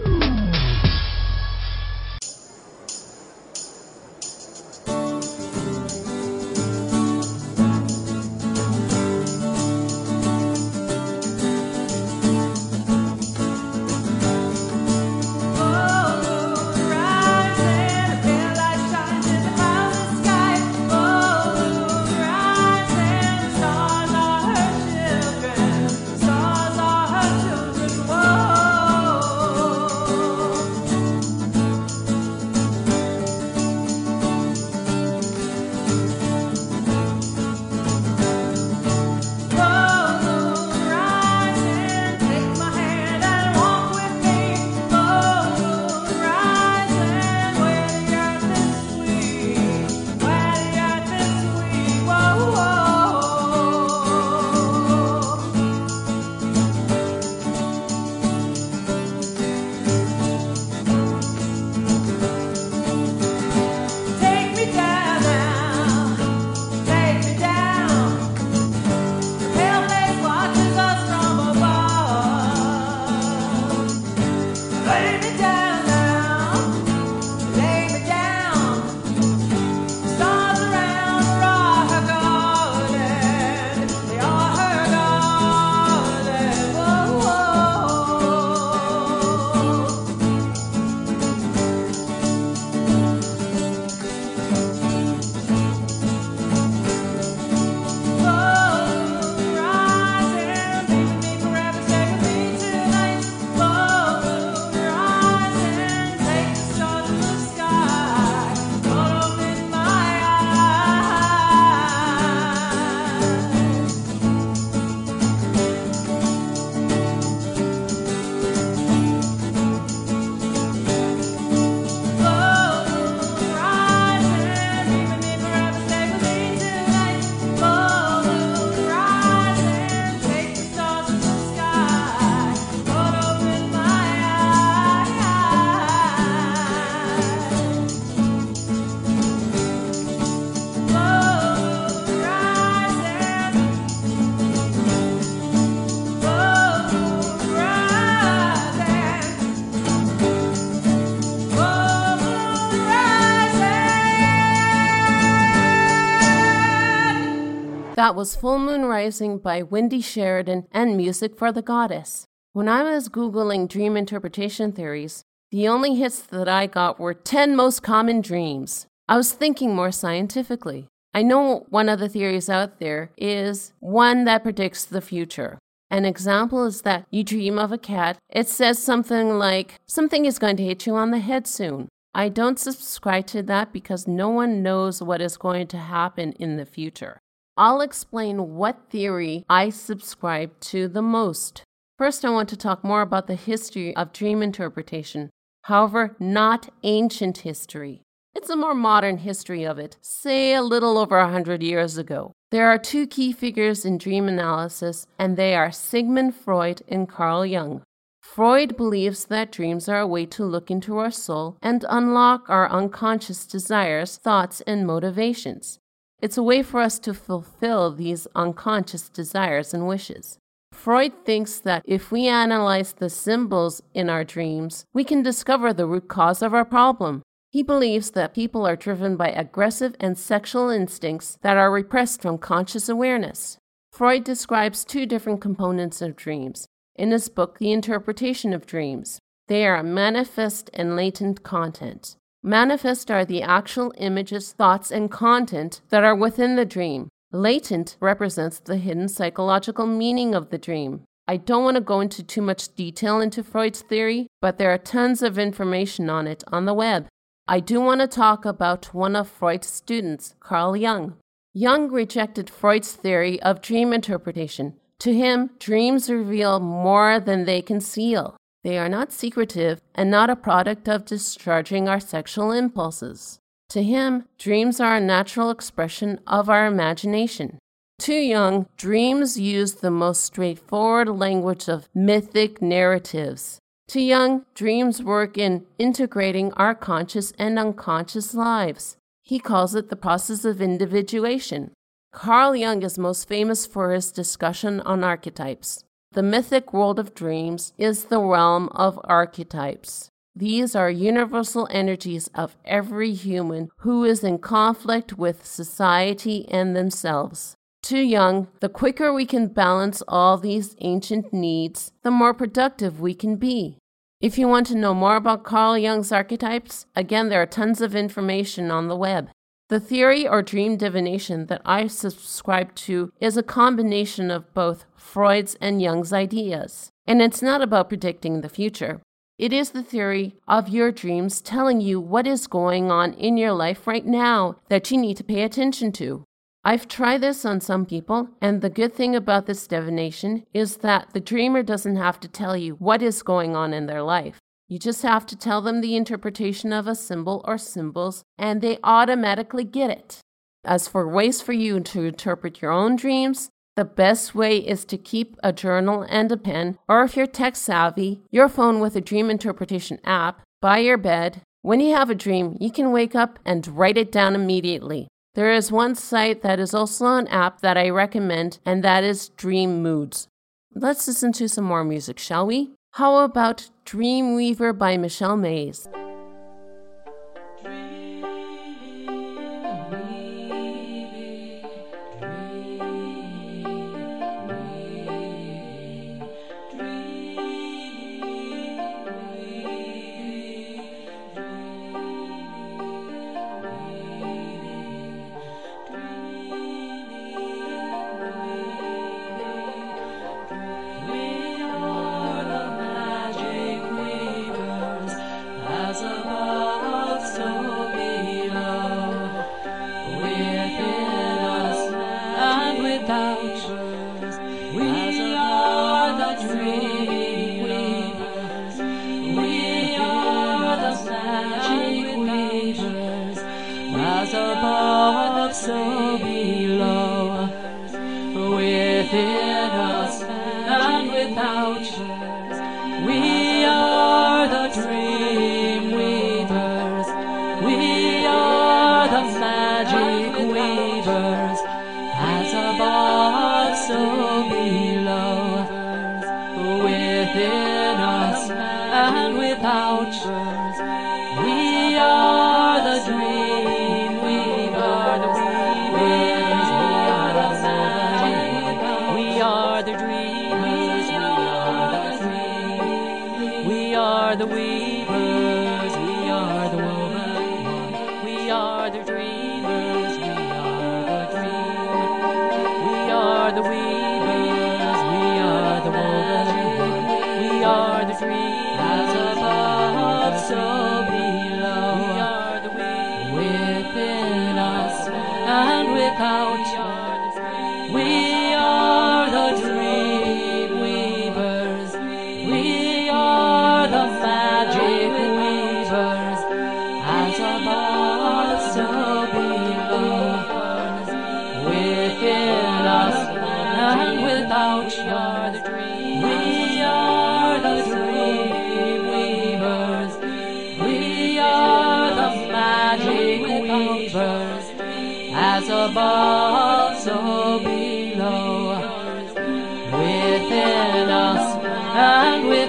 That 157.96 158.14
was 158.14 158.36
Full 158.36 158.58
Moon 158.58 158.84
Rising 158.84 159.38
by 159.38 159.62
Wendy 159.62 160.02
Sheridan 160.02 160.66
and 160.70 160.98
Music 160.98 161.34
for 161.34 161.50
the 161.50 161.62
Goddess. 161.62 162.26
When 162.52 162.68
I 162.68 162.82
was 162.82 163.08
Googling 163.08 163.70
dream 163.70 163.96
interpretation 163.96 164.70
theories, 164.72 165.24
the 165.50 165.66
only 165.66 165.94
hits 165.94 166.20
that 166.20 166.46
I 166.46 166.66
got 166.66 167.00
were 167.00 167.14
10 167.14 167.56
most 167.56 167.82
common 167.82 168.20
dreams. 168.20 168.86
I 169.08 169.16
was 169.16 169.32
thinking 169.32 169.74
more 169.74 169.92
scientifically. 169.92 170.88
I 171.14 171.22
know 171.22 171.64
one 171.70 171.88
of 171.88 171.98
the 171.98 172.10
theories 172.10 172.50
out 172.50 172.80
there 172.80 173.12
is 173.16 173.72
one 173.80 174.24
that 174.24 174.42
predicts 174.42 174.84
the 174.84 175.00
future. 175.00 175.58
An 175.90 176.04
example 176.04 176.66
is 176.66 176.82
that 176.82 177.06
you 177.10 177.24
dream 177.24 177.58
of 177.58 177.72
a 177.72 177.78
cat. 177.78 178.18
It 178.28 178.46
says 178.46 178.78
something 178.78 179.38
like, 179.38 179.76
something 179.86 180.26
is 180.26 180.38
going 180.38 180.58
to 180.58 180.64
hit 180.64 180.86
you 180.86 180.96
on 180.96 181.12
the 181.12 181.20
head 181.20 181.46
soon. 181.46 181.88
I 182.14 182.28
don't 182.28 182.58
subscribe 182.58 183.26
to 183.28 183.42
that 183.44 183.72
because 183.72 184.06
no 184.06 184.28
one 184.28 184.62
knows 184.62 185.02
what 185.02 185.22
is 185.22 185.38
going 185.38 185.68
to 185.68 185.78
happen 185.78 186.32
in 186.32 186.58
the 186.58 186.66
future. 186.66 187.20
I'll 187.58 187.80
explain 187.80 188.54
what 188.56 188.90
theory 188.90 189.46
I 189.48 189.70
subscribe 189.70 190.60
to 190.60 190.88
the 190.88 191.00
most. 191.00 191.62
First, 191.96 192.22
I 192.22 192.28
want 192.28 192.50
to 192.50 192.56
talk 192.56 192.84
more 192.84 193.00
about 193.00 193.28
the 193.28 193.34
history 193.34 193.96
of 193.96 194.12
dream 194.12 194.42
interpretation, 194.42 195.30
however, 195.62 196.14
not 196.20 196.68
ancient 196.82 197.38
history. 197.38 198.02
It's 198.34 198.50
a 198.50 198.56
more 198.56 198.74
modern 198.74 199.16
history 199.16 199.64
of 199.64 199.78
it, 199.78 199.96
say 200.02 200.52
a 200.52 200.60
little 200.60 200.98
over 200.98 201.16
a 201.16 201.30
hundred 201.30 201.62
years 201.62 201.96
ago. 201.96 202.32
There 202.50 202.68
are 202.68 202.76
two 202.78 203.06
key 203.06 203.32
figures 203.32 203.86
in 203.86 203.96
dream 203.96 204.28
analysis, 204.28 205.06
and 205.18 205.38
they 205.38 205.56
are 205.56 205.72
Sigmund 205.72 206.34
Freud 206.34 206.82
and 206.86 207.08
Carl 207.08 207.46
Jung. 207.46 207.82
Freud 208.20 208.76
believes 208.76 209.24
that 209.26 209.50
dreams 209.50 209.88
are 209.88 210.00
a 210.00 210.06
way 210.06 210.26
to 210.26 210.44
look 210.44 210.70
into 210.70 210.98
our 210.98 211.10
soul 211.10 211.56
and 211.62 211.86
unlock 211.88 212.50
our 212.50 212.70
unconscious 212.70 213.46
desires, 213.46 214.18
thoughts, 214.18 214.60
and 214.66 214.86
motivations. 214.86 215.78
It's 216.20 216.38
a 216.38 216.42
way 216.42 216.62
for 216.62 216.80
us 216.80 216.98
to 217.00 217.12
fulfill 217.12 217.92
these 217.92 218.26
unconscious 218.34 219.08
desires 219.08 219.74
and 219.74 219.86
wishes. 219.86 220.38
Freud 220.72 221.12
thinks 221.24 221.58
that 221.60 221.82
if 221.84 222.10
we 222.10 222.26
analyze 222.26 222.92
the 222.92 223.10
symbols 223.10 223.82
in 223.94 224.08
our 224.08 224.24
dreams, 224.24 224.84
we 224.92 225.04
can 225.04 225.22
discover 225.22 225.72
the 225.72 225.86
root 225.86 226.08
cause 226.08 226.42
of 226.42 226.54
our 226.54 226.64
problem. 226.64 227.22
He 227.50 227.62
believes 227.62 228.10
that 228.10 228.34
people 228.34 228.66
are 228.66 228.76
driven 228.76 229.16
by 229.16 229.28
aggressive 229.28 229.94
and 230.00 230.18
sexual 230.18 230.68
instincts 230.68 231.38
that 231.42 231.56
are 231.56 231.70
repressed 231.70 232.22
from 232.22 232.38
conscious 232.38 232.88
awareness. 232.88 233.58
Freud 233.92 234.24
describes 234.24 234.84
two 234.84 235.06
different 235.06 235.40
components 235.40 236.02
of 236.02 236.16
dreams 236.16 236.66
in 236.96 237.10
his 237.10 237.28
book, 237.28 237.58
The 237.58 237.72
Interpretation 237.72 238.52
of 238.52 238.66
Dreams. 238.66 239.18
They 239.48 239.66
are 239.66 239.82
manifest 239.82 240.70
and 240.74 240.96
latent 240.96 241.42
content. 241.42 242.16
Manifest 242.42 243.10
are 243.10 243.24
the 243.24 243.42
actual 243.42 243.92
images, 243.98 244.52
thoughts, 244.52 244.90
and 244.90 245.10
content 245.10 245.80
that 245.88 246.04
are 246.04 246.14
within 246.14 246.56
the 246.56 246.64
dream. 246.64 247.08
Latent 247.32 247.96
represents 248.00 248.60
the 248.60 248.76
hidden 248.76 249.08
psychological 249.08 249.86
meaning 249.86 250.34
of 250.34 250.50
the 250.50 250.58
dream. 250.58 251.02
I 251.28 251.38
don't 251.38 251.64
want 251.64 251.74
to 251.74 251.80
go 251.80 252.00
into 252.00 252.22
too 252.22 252.42
much 252.42 252.74
detail 252.76 253.20
into 253.20 253.42
Freud's 253.42 253.82
theory, 253.82 254.28
but 254.40 254.58
there 254.58 254.72
are 254.72 254.78
tons 254.78 255.22
of 255.22 255.38
information 255.38 256.08
on 256.08 256.28
it 256.28 256.44
on 256.52 256.66
the 256.66 256.74
web. 256.74 257.08
I 257.48 257.58
do 257.60 257.80
want 257.80 258.00
to 258.00 258.06
talk 258.06 258.44
about 258.44 258.94
one 258.94 259.16
of 259.16 259.28
Freud's 259.28 259.66
students, 259.66 260.34
Carl 260.38 260.76
Jung. 260.76 261.16
Jung 261.52 261.90
rejected 261.90 262.48
Freud's 262.48 262.92
theory 262.92 263.42
of 263.42 263.60
dream 263.60 263.92
interpretation. 263.92 264.74
To 265.00 265.12
him, 265.12 265.50
dreams 265.58 266.08
reveal 266.08 266.60
more 266.60 267.18
than 267.18 267.44
they 267.44 267.60
conceal. 267.60 268.36
They 268.66 268.78
are 268.78 268.88
not 268.88 269.12
secretive 269.12 269.80
and 269.94 270.10
not 270.10 270.28
a 270.28 270.34
product 270.34 270.88
of 270.88 271.04
discharging 271.04 271.88
our 271.88 272.00
sexual 272.00 272.50
impulses. 272.50 273.38
To 273.68 273.80
him, 273.80 274.24
dreams 274.38 274.80
are 274.80 274.96
a 274.96 275.00
natural 275.00 275.50
expression 275.50 276.18
of 276.26 276.50
our 276.50 276.66
imagination. 276.66 277.60
To 278.00 278.14
Jung, 278.14 278.66
dreams 278.76 279.38
use 279.38 279.74
the 279.74 279.92
most 279.92 280.24
straightforward 280.24 281.08
language 281.08 281.68
of 281.68 281.88
mythic 281.94 282.60
narratives. 282.60 283.60
To 283.90 284.00
Jung, 284.00 284.44
dreams 284.56 285.00
work 285.00 285.38
in 285.38 285.64
integrating 285.78 286.52
our 286.54 286.74
conscious 286.74 287.32
and 287.38 287.60
unconscious 287.60 288.34
lives. 288.34 288.96
He 289.22 289.38
calls 289.38 289.76
it 289.76 289.90
the 289.90 289.94
process 289.94 290.44
of 290.44 290.60
individuation. 290.60 291.70
Carl 292.12 292.56
Jung 292.56 292.82
is 292.82 292.98
most 292.98 293.28
famous 293.28 293.64
for 293.64 293.92
his 293.92 294.10
discussion 294.10 294.80
on 294.80 295.04
archetypes. 295.04 295.84
The 296.12 296.22
mythic 296.22 296.72
world 296.72 296.98
of 296.98 297.14
dreams 297.14 297.72
is 297.76 298.04
the 298.04 298.20
realm 298.20 298.68
of 298.72 298.98
archetypes. 299.04 300.10
These 300.34 300.76
are 300.76 300.90
universal 300.90 301.66
energies 301.70 302.28
of 302.34 302.56
every 302.64 303.12
human 303.12 303.70
who 303.78 304.04
is 304.04 304.22
in 304.22 304.38
conflict 304.38 305.16
with 305.16 305.46
society 305.46 306.46
and 306.50 306.76
themselves. 306.76 307.54
To 307.84 307.98
Jung, 307.98 308.48
the 308.60 308.68
quicker 308.68 309.12
we 309.12 309.26
can 309.26 309.48
balance 309.48 310.02
all 310.08 310.36
these 310.36 310.74
ancient 310.80 311.32
needs, 311.32 311.92
the 312.02 312.10
more 312.10 312.34
productive 312.34 313.00
we 313.00 313.14
can 313.14 313.36
be. 313.36 313.78
If 314.20 314.38
you 314.38 314.48
want 314.48 314.66
to 314.68 314.74
know 314.74 314.92
more 314.92 315.16
about 315.16 315.44
Carl 315.44 315.78
Jung's 315.78 316.10
archetypes, 316.10 316.86
again, 316.94 317.28
there 317.28 317.42
are 317.42 317.46
tons 317.46 317.80
of 317.80 317.94
information 317.94 318.70
on 318.70 318.88
the 318.88 318.96
web. 318.96 319.30
The 319.68 319.80
theory 319.80 320.28
or 320.28 320.42
dream 320.42 320.76
divination 320.76 321.46
that 321.46 321.60
I 321.64 321.88
subscribe 321.88 322.72
to 322.86 323.12
is 323.20 323.36
a 323.36 323.42
combination 323.42 324.30
of 324.30 324.54
both 324.54 324.84
Freud's 324.94 325.56
and 325.60 325.82
Jung's 325.82 326.12
ideas. 326.12 326.90
And 327.04 327.20
it's 327.20 327.42
not 327.42 327.60
about 327.60 327.88
predicting 327.88 328.40
the 328.40 328.48
future. 328.48 329.00
It 329.38 329.52
is 329.52 329.70
the 329.70 329.82
theory 329.82 330.36
of 330.46 330.68
your 330.68 330.92
dreams 330.92 331.40
telling 331.40 331.80
you 331.80 331.98
what 331.98 332.28
is 332.28 332.46
going 332.46 332.92
on 332.92 333.12
in 333.14 333.36
your 333.36 333.52
life 333.52 333.88
right 333.88 334.06
now 334.06 334.54
that 334.68 334.92
you 334.92 334.98
need 334.98 335.16
to 335.16 335.24
pay 335.24 335.42
attention 335.42 335.90
to. 335.92 336.22
I've 336.64 336.86
tried 336.86 337.22
this 337.22 337.44
on 337.44 337.60
some 337.60 337.86
people, 337.86 338.28
and 338.40 338.60
the 338.60 338.70
good 338.70 338.94
thing 338.94 339.16
about 339.16 339.46
this 339.46 339.66
divination 339.66 340.44
is 340.54 340.76
that 340.78 341.12
the 341.12 341.20
dreamer 341.20 341.64
doesn't 341.64 341.96
have 341.96 342.20
to 342.20 342.28
tell 342.28 342.56
you 342.56 342.74
what 342.74 343.02
is 343.02 343.22
going 343.22 343.56
on 343.56 343.74
in 343.74 343.86
their 343.86 344.02
life. 344.02 344.38
You 344.68 344.78
just 344.80 345.02
have 345.02 345.26
to 345.26 345.36
tell 345.36 345.60
them 345.60 345.80
the 345.80 345.94
interpretation 345.94 346.72
of 346.72 346.88
a 346.88 346.94
symbol 346.96 347.44
or 347.44 347.56
symbols, 347.56 348.24
and 348.36 348.60
they 348.60 348.78
automatically 348.82 349.62
get 349.62 349.90
it. 349.90 350.20
As 350.64 350.88
for 350.88 351.08
ways 351.08 351.40
for 351.40 351.52
you 351.52 351.78
to 351.78 352.04
interpret 352.04 352.60
your 352.60 352.72
own 352.72 352.96
dreams, 352.96 353.48
the 353.76 353.84
best 353.84 354.34
way 354.34 354.56
is 354.56 354.84
to 354.86 354.98
keep 354.98 355.36
a 355.42 355.52
journal 355.52 356.04
and 356.08 356.32
a 356.32 356.36
pen, 356.36 356.78
or 356.88 357.04
if 357.04 357.16
you're 357.16 357.26
tech 357.26 357.54
savvy, 357.54 358.22
your 358.30 358.48
phone 358.48 358.80
with 358.80 358.96
a 358.96 359.00
dream 359.00 359.30
interpretation 359.30 360.00
app 360.02 360.42
by 360.60 360.78
your 360.78 360.96
bed. 360.96 361.42
When 361.62 361.78
you 361.78 361.94
have 361.94 362.10
a 362.10 362.14
dream, 362.14 362.56
you 362.58 362.70
can 362.72 362.90
wake 362.90 363.14
up 363.14 363.38
and 363.44 363.68
write 363.68 363.98
it 363.98 364.10
down 364.10 364.34
immediately. 364.34 365.06
There 365.34 365.52
is 365.52 365.70
one 365.70 365.94
site 365.94 366.42
that 366.42 366.58
is 366.58 366.74
also 366.74 367.06
an 367.06 367.28
app 367.28 367.60
that 367.60 367.76
I 367.76 367.90
recommend, 367.90 368.58
and 368.64 368.82
that 368.82 369.04
is 369.04 369.28
Dream 369.28 369.82
Moods. 369.82 370.26
Let's 370.74 371.06
listen 371.06 371.32
to 371.34 371.48
some 371.48 371.64
more 371.64 371.84
music, 371.84 372.18
shall 372.18 372.46
we? 372.46 372.70
How 372.92 373.18
about 373.18 373.68
Dreamweaver 373.86 374.76
by 374.76 374.96
Michelle 374.96 375.36
Mays? 375.36 375.88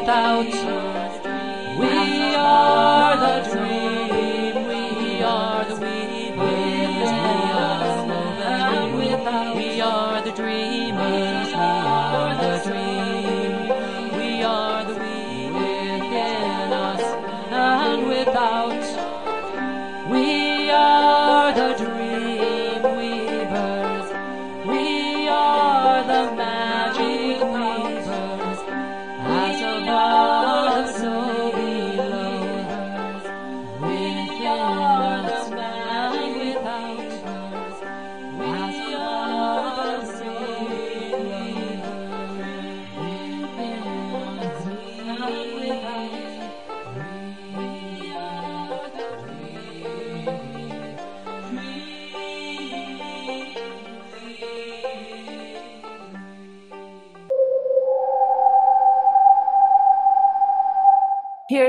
Without, 0.08 0.67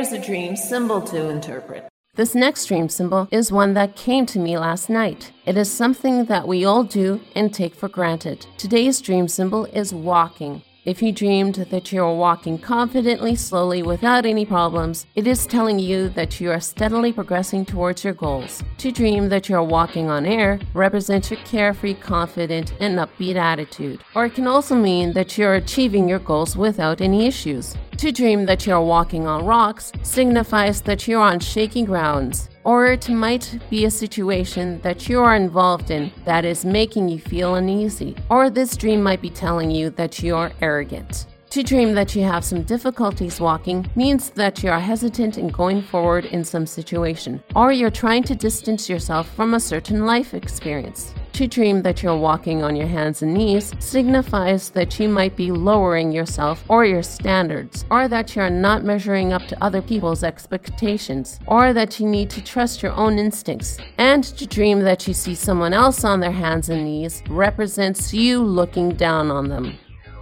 Here's 0.09 0.23
a 0.23 0.27
dream 0.27 0.57
symbol 0.57 1.03
to 1.03 1.29
interpret. 1.29 1.87
This 2.15 2.35
next 2.35 2.65
dream 2.65 2.89
symbol 2.89 3.29
is 3.31 3.53
one 3.53 3.75
that 3.75 3.95
came 3.95 4.25
to 4.27 4.39
me 4.39 4.57
last 4.57 4.89
night. 4.89 5.33
It 5.45 5.59
is 5.59 5.71
something 5.71 6.25
that 6.27 6.49
we 6.49 6.65
all 6.65 6.83
do 6.83 7.21
and 7.37 7.53
take 7.53 7.75
for 7.75 7.91
granted. 7.91 8.47
Today's 8.57 9.03
dream 9.03 9.29
symbol 9.29 9.67
is 9.67 9.93
walking. 9.93 10.63
If 10.87 11.03
you 11.03 11.13
dreamed 11.13 11.57
that 11.57 11.93
you 11.93 12.03
are 12.03 12.15
walking 12.15 12.57
confidently, 12.57 13.37
slowly, 13.37 13.83
without 13.83 14.25
any 14.25 14.47
problems, 14.47 15.05
it 15.15 15.27
is 15.27 15.47
telling 15.47 15.79
you 15.79 16.09
that 16.11 16.41
you 16.41 16.51
are 16.53 16.61
steadily 16.61 17.13
progressing 17.13 17.67
towards 17.67 18.03
your 18.03 18.15
goals. 18.15 18.63
To 18.79 18.91
dream 18.91 19.29
that 19.29 19.51
you 19.51 19.57
are 19.57 19.63
walking 19.63 20.09
on 20.09 20.25
air 20.25 20.59
represents 20.73 21.31
your 21.31 21.41
carefree, 21.41 21.95
confident, 21.95 22.73
and 22.81 22.99
upbeat 22.99 23.37
attitude. 23.37 24.03
Or 24.15 24.25
it 24.25 24.35
can 24.35 24.47
also 24.47 24.75
mean 24.75 25.13
that 25.13 25.37
you 25.37 25.45
are 25.45 25.57
achieving 25.57 26.09
your 26.09 26.21
goals 26.21 26.57
without 26.57 27.03
any 27.03 27.27
issues. 27.27 27.77
To 27.99 28.13
dream 28.13 28.47
that 28.47 28.65
you 28.65 28.73
are 28.73 28.83
walking 28.83 29.27
on 29.27 29.45
rocks 29.45 29.91
signifies 30.03 30.81
that 30.83 31.09
you 31.09 31.19
are 31.19 31.33
on 31.33 31.41
shaky 31.41 31.83
grounds 31.83 32.49
or 32.69 32.87
it 32.93 33.09
might 33.09 33.59
be 33.71 33.87
a 33.87 33.91
situation 33.91 34.79
that 34.83 35.09
you 35.09 35.21
are 35.21 35.35
involved 35.35 35.91
in 35.91 36.13
that 36.27 36.45
is 36.45 36.67
making 36.67 37.09
you 37.09 37.19
feel 37.19 37.55
uneasy, 37.55 38.15
or 38.29 38.51
this 38.51 38.77
dream 38.77 39.03
might 39.03 39.23
be 39.23 39.31
telling 39.31 39.71
you 39.71 39.89
that 39.89 40.23
you 40.23 40.37
are 40.37 40.53
arrogant. 40.61 41.25
To 41.51 41.63
dream 41.63 41.95
that 41.95 42.15
you 42.15 42.25
have 42.25 42.45
some 42.45 42.63
difficulties 42.63 43.41
walking 43.41 43.91
means 43.97 44.29
that 44.31 44.63
you 44.63 44.69
are 44.69 44.79
hesitant 44.79 45.39
in 45.39 45.49
going 45.49 45.81
forward 45.81 46.27
in 46.27 46.45
some 46.45 46.67
situation, 46.67 47.43
or 47.57 47.73
you're 47.73 47.91
trying 47.91 48.23
to 48.25 48.35
distance 48.35 48.87
yourself 48.87 49.35
from 49.35 49.55
a 49.55 49.61
certain 49.61 50.05
life 50.05 50.35
experience. 50.35 51.15
To 51.33 51.47
dream 51.47 51.81
that 51.83 52.03
you're 52.03 52.19
walking 52.19 52.63
on 52.63 52.77
your 52.77 52.87
hands 52.87 53.23
and 53.23 53.33
knees 53.33 53.73
signifies 53.79 54.69
that 54.71 55.01
you 55.01 55.09
might 55.09 55.37
be 55.37 55.51
lowering 55.51 56.13
yourself 56.13 56.63
or 56.69 56.85
your 56.85 57.03
standards, 57.03 57.87
or 57.91 58.09
that 58.09 58.37
you're 58.37 58.51
not 58.51 58.85
measuring 58.85 59.33
up 59.33 59.47
to 59.47 59.65
other 59.65 59.81
people's 59.81 60.23
expectations, 60.23 61.41
or 61.47 61.73
that 61.73 61.99
you 61.99 62.07
need 62.07 62.29
to 62.29 62.45
trust 62.45 62.83
your 62.83 62.93
own 62.93 63.19
instincts. 63.19 63.79
And 63.97 64.23
to 64.23 64.47
dream 64.47 64.81
that 64.81 65.09
you 65.09 65.15
see 65.15 65.35
someone 65.35 65.73
else 65.73 66.05
on 66.05 66.21
their 66.21 66.31
hands 66.31 66.69
and 66.69 66.85
knees 66.85 67.23
represents 67.31 68.13
you 68.13 68.43
looking 68.43 68.91
down 68.91 69.31
on 69.31 69.49
them. 69.49 69.79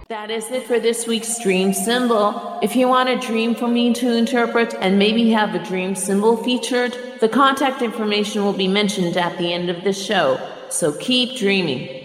That 0.09 0.31
is 0.31 0.49
it 0.51 0.63
for 0.63 0.79
this 0.79 1.05
week's 1.05 1.37
dream 1.37 1.73
symbol. 1.73 2.59
If 2.63 2.77
you 2.77 2.87
want 2.87 3.09
a 3.09 3.17
dream 3.17 3.53
for 3.53 3.67
me 3.67 3.93
to 3.95 4.15
interpret 4.15 4.73
and 4.75 4.97
maybe 4.97 5.31
have 5.31 5.53
a 5.53 5.61
dream 5.61 5.95
symbol 5.95 6.37
featured, 6.37 6.97
the 7.19 7.27
contact 7.27 7.81
information 7.81 8.45
will 8.45 8.53
be 8.53 8.69
mentioned 8.69 9.17
at 9.17 9.37
the 9.37 9.51
end 9.51 9.69
of 9.69 9.83
this 9.83 10.01
show. 10.01 10.39
So 10.69 10.93
keep 10.93 11.37
dreaming. 11.37 11.96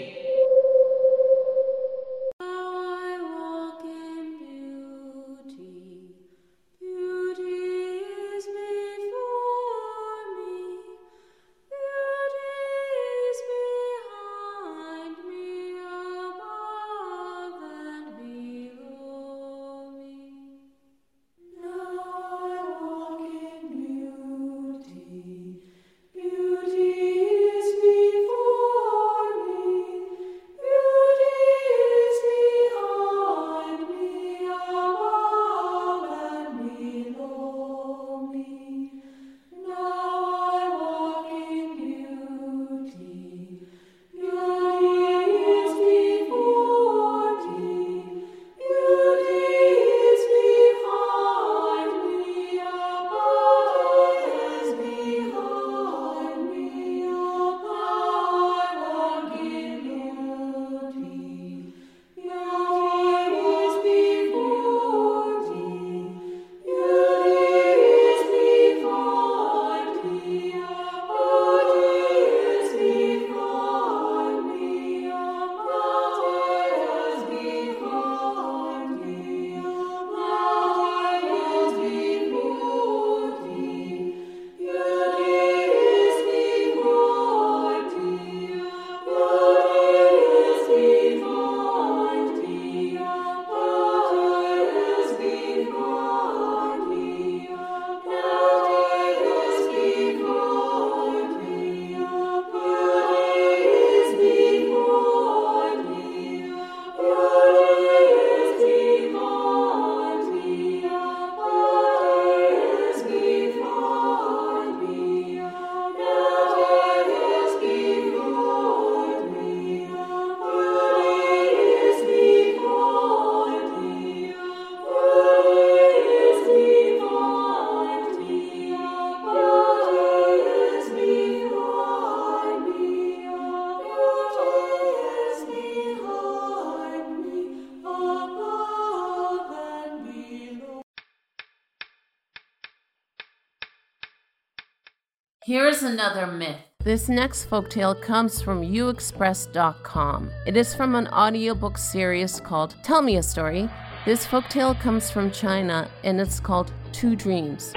Here's 145.45 145.83
another 145.83 146.29
myth. 146.29 146.61
This 146.85 147.09
next 147.09 147.51
folktale 147.51 148.01
comes 148.01 148.41
from 148.41 148.63
uexpress.com. 148.63 150.31
It 150.47 150.57
is 150.57 150.73
from 150.73 150.95
an 150.95 151.09
audiobook 151.09 151.79
series 151.79 152.39
called 152.41 152.77
Tell 152.85 153.03
Me 153.03 153.17
a 153.17 153.25
Story. 153.25 153.69
This 154.05 154.25
folktale 154.25 154.79
comes 154.79 155.11
from 155.11 155.33
China 155.33 155.91
and 156.05 156.21
it's 156.21 156.39
called 156.39 156.73
Two 156.93 157.17
Dreams. 157.17 157.73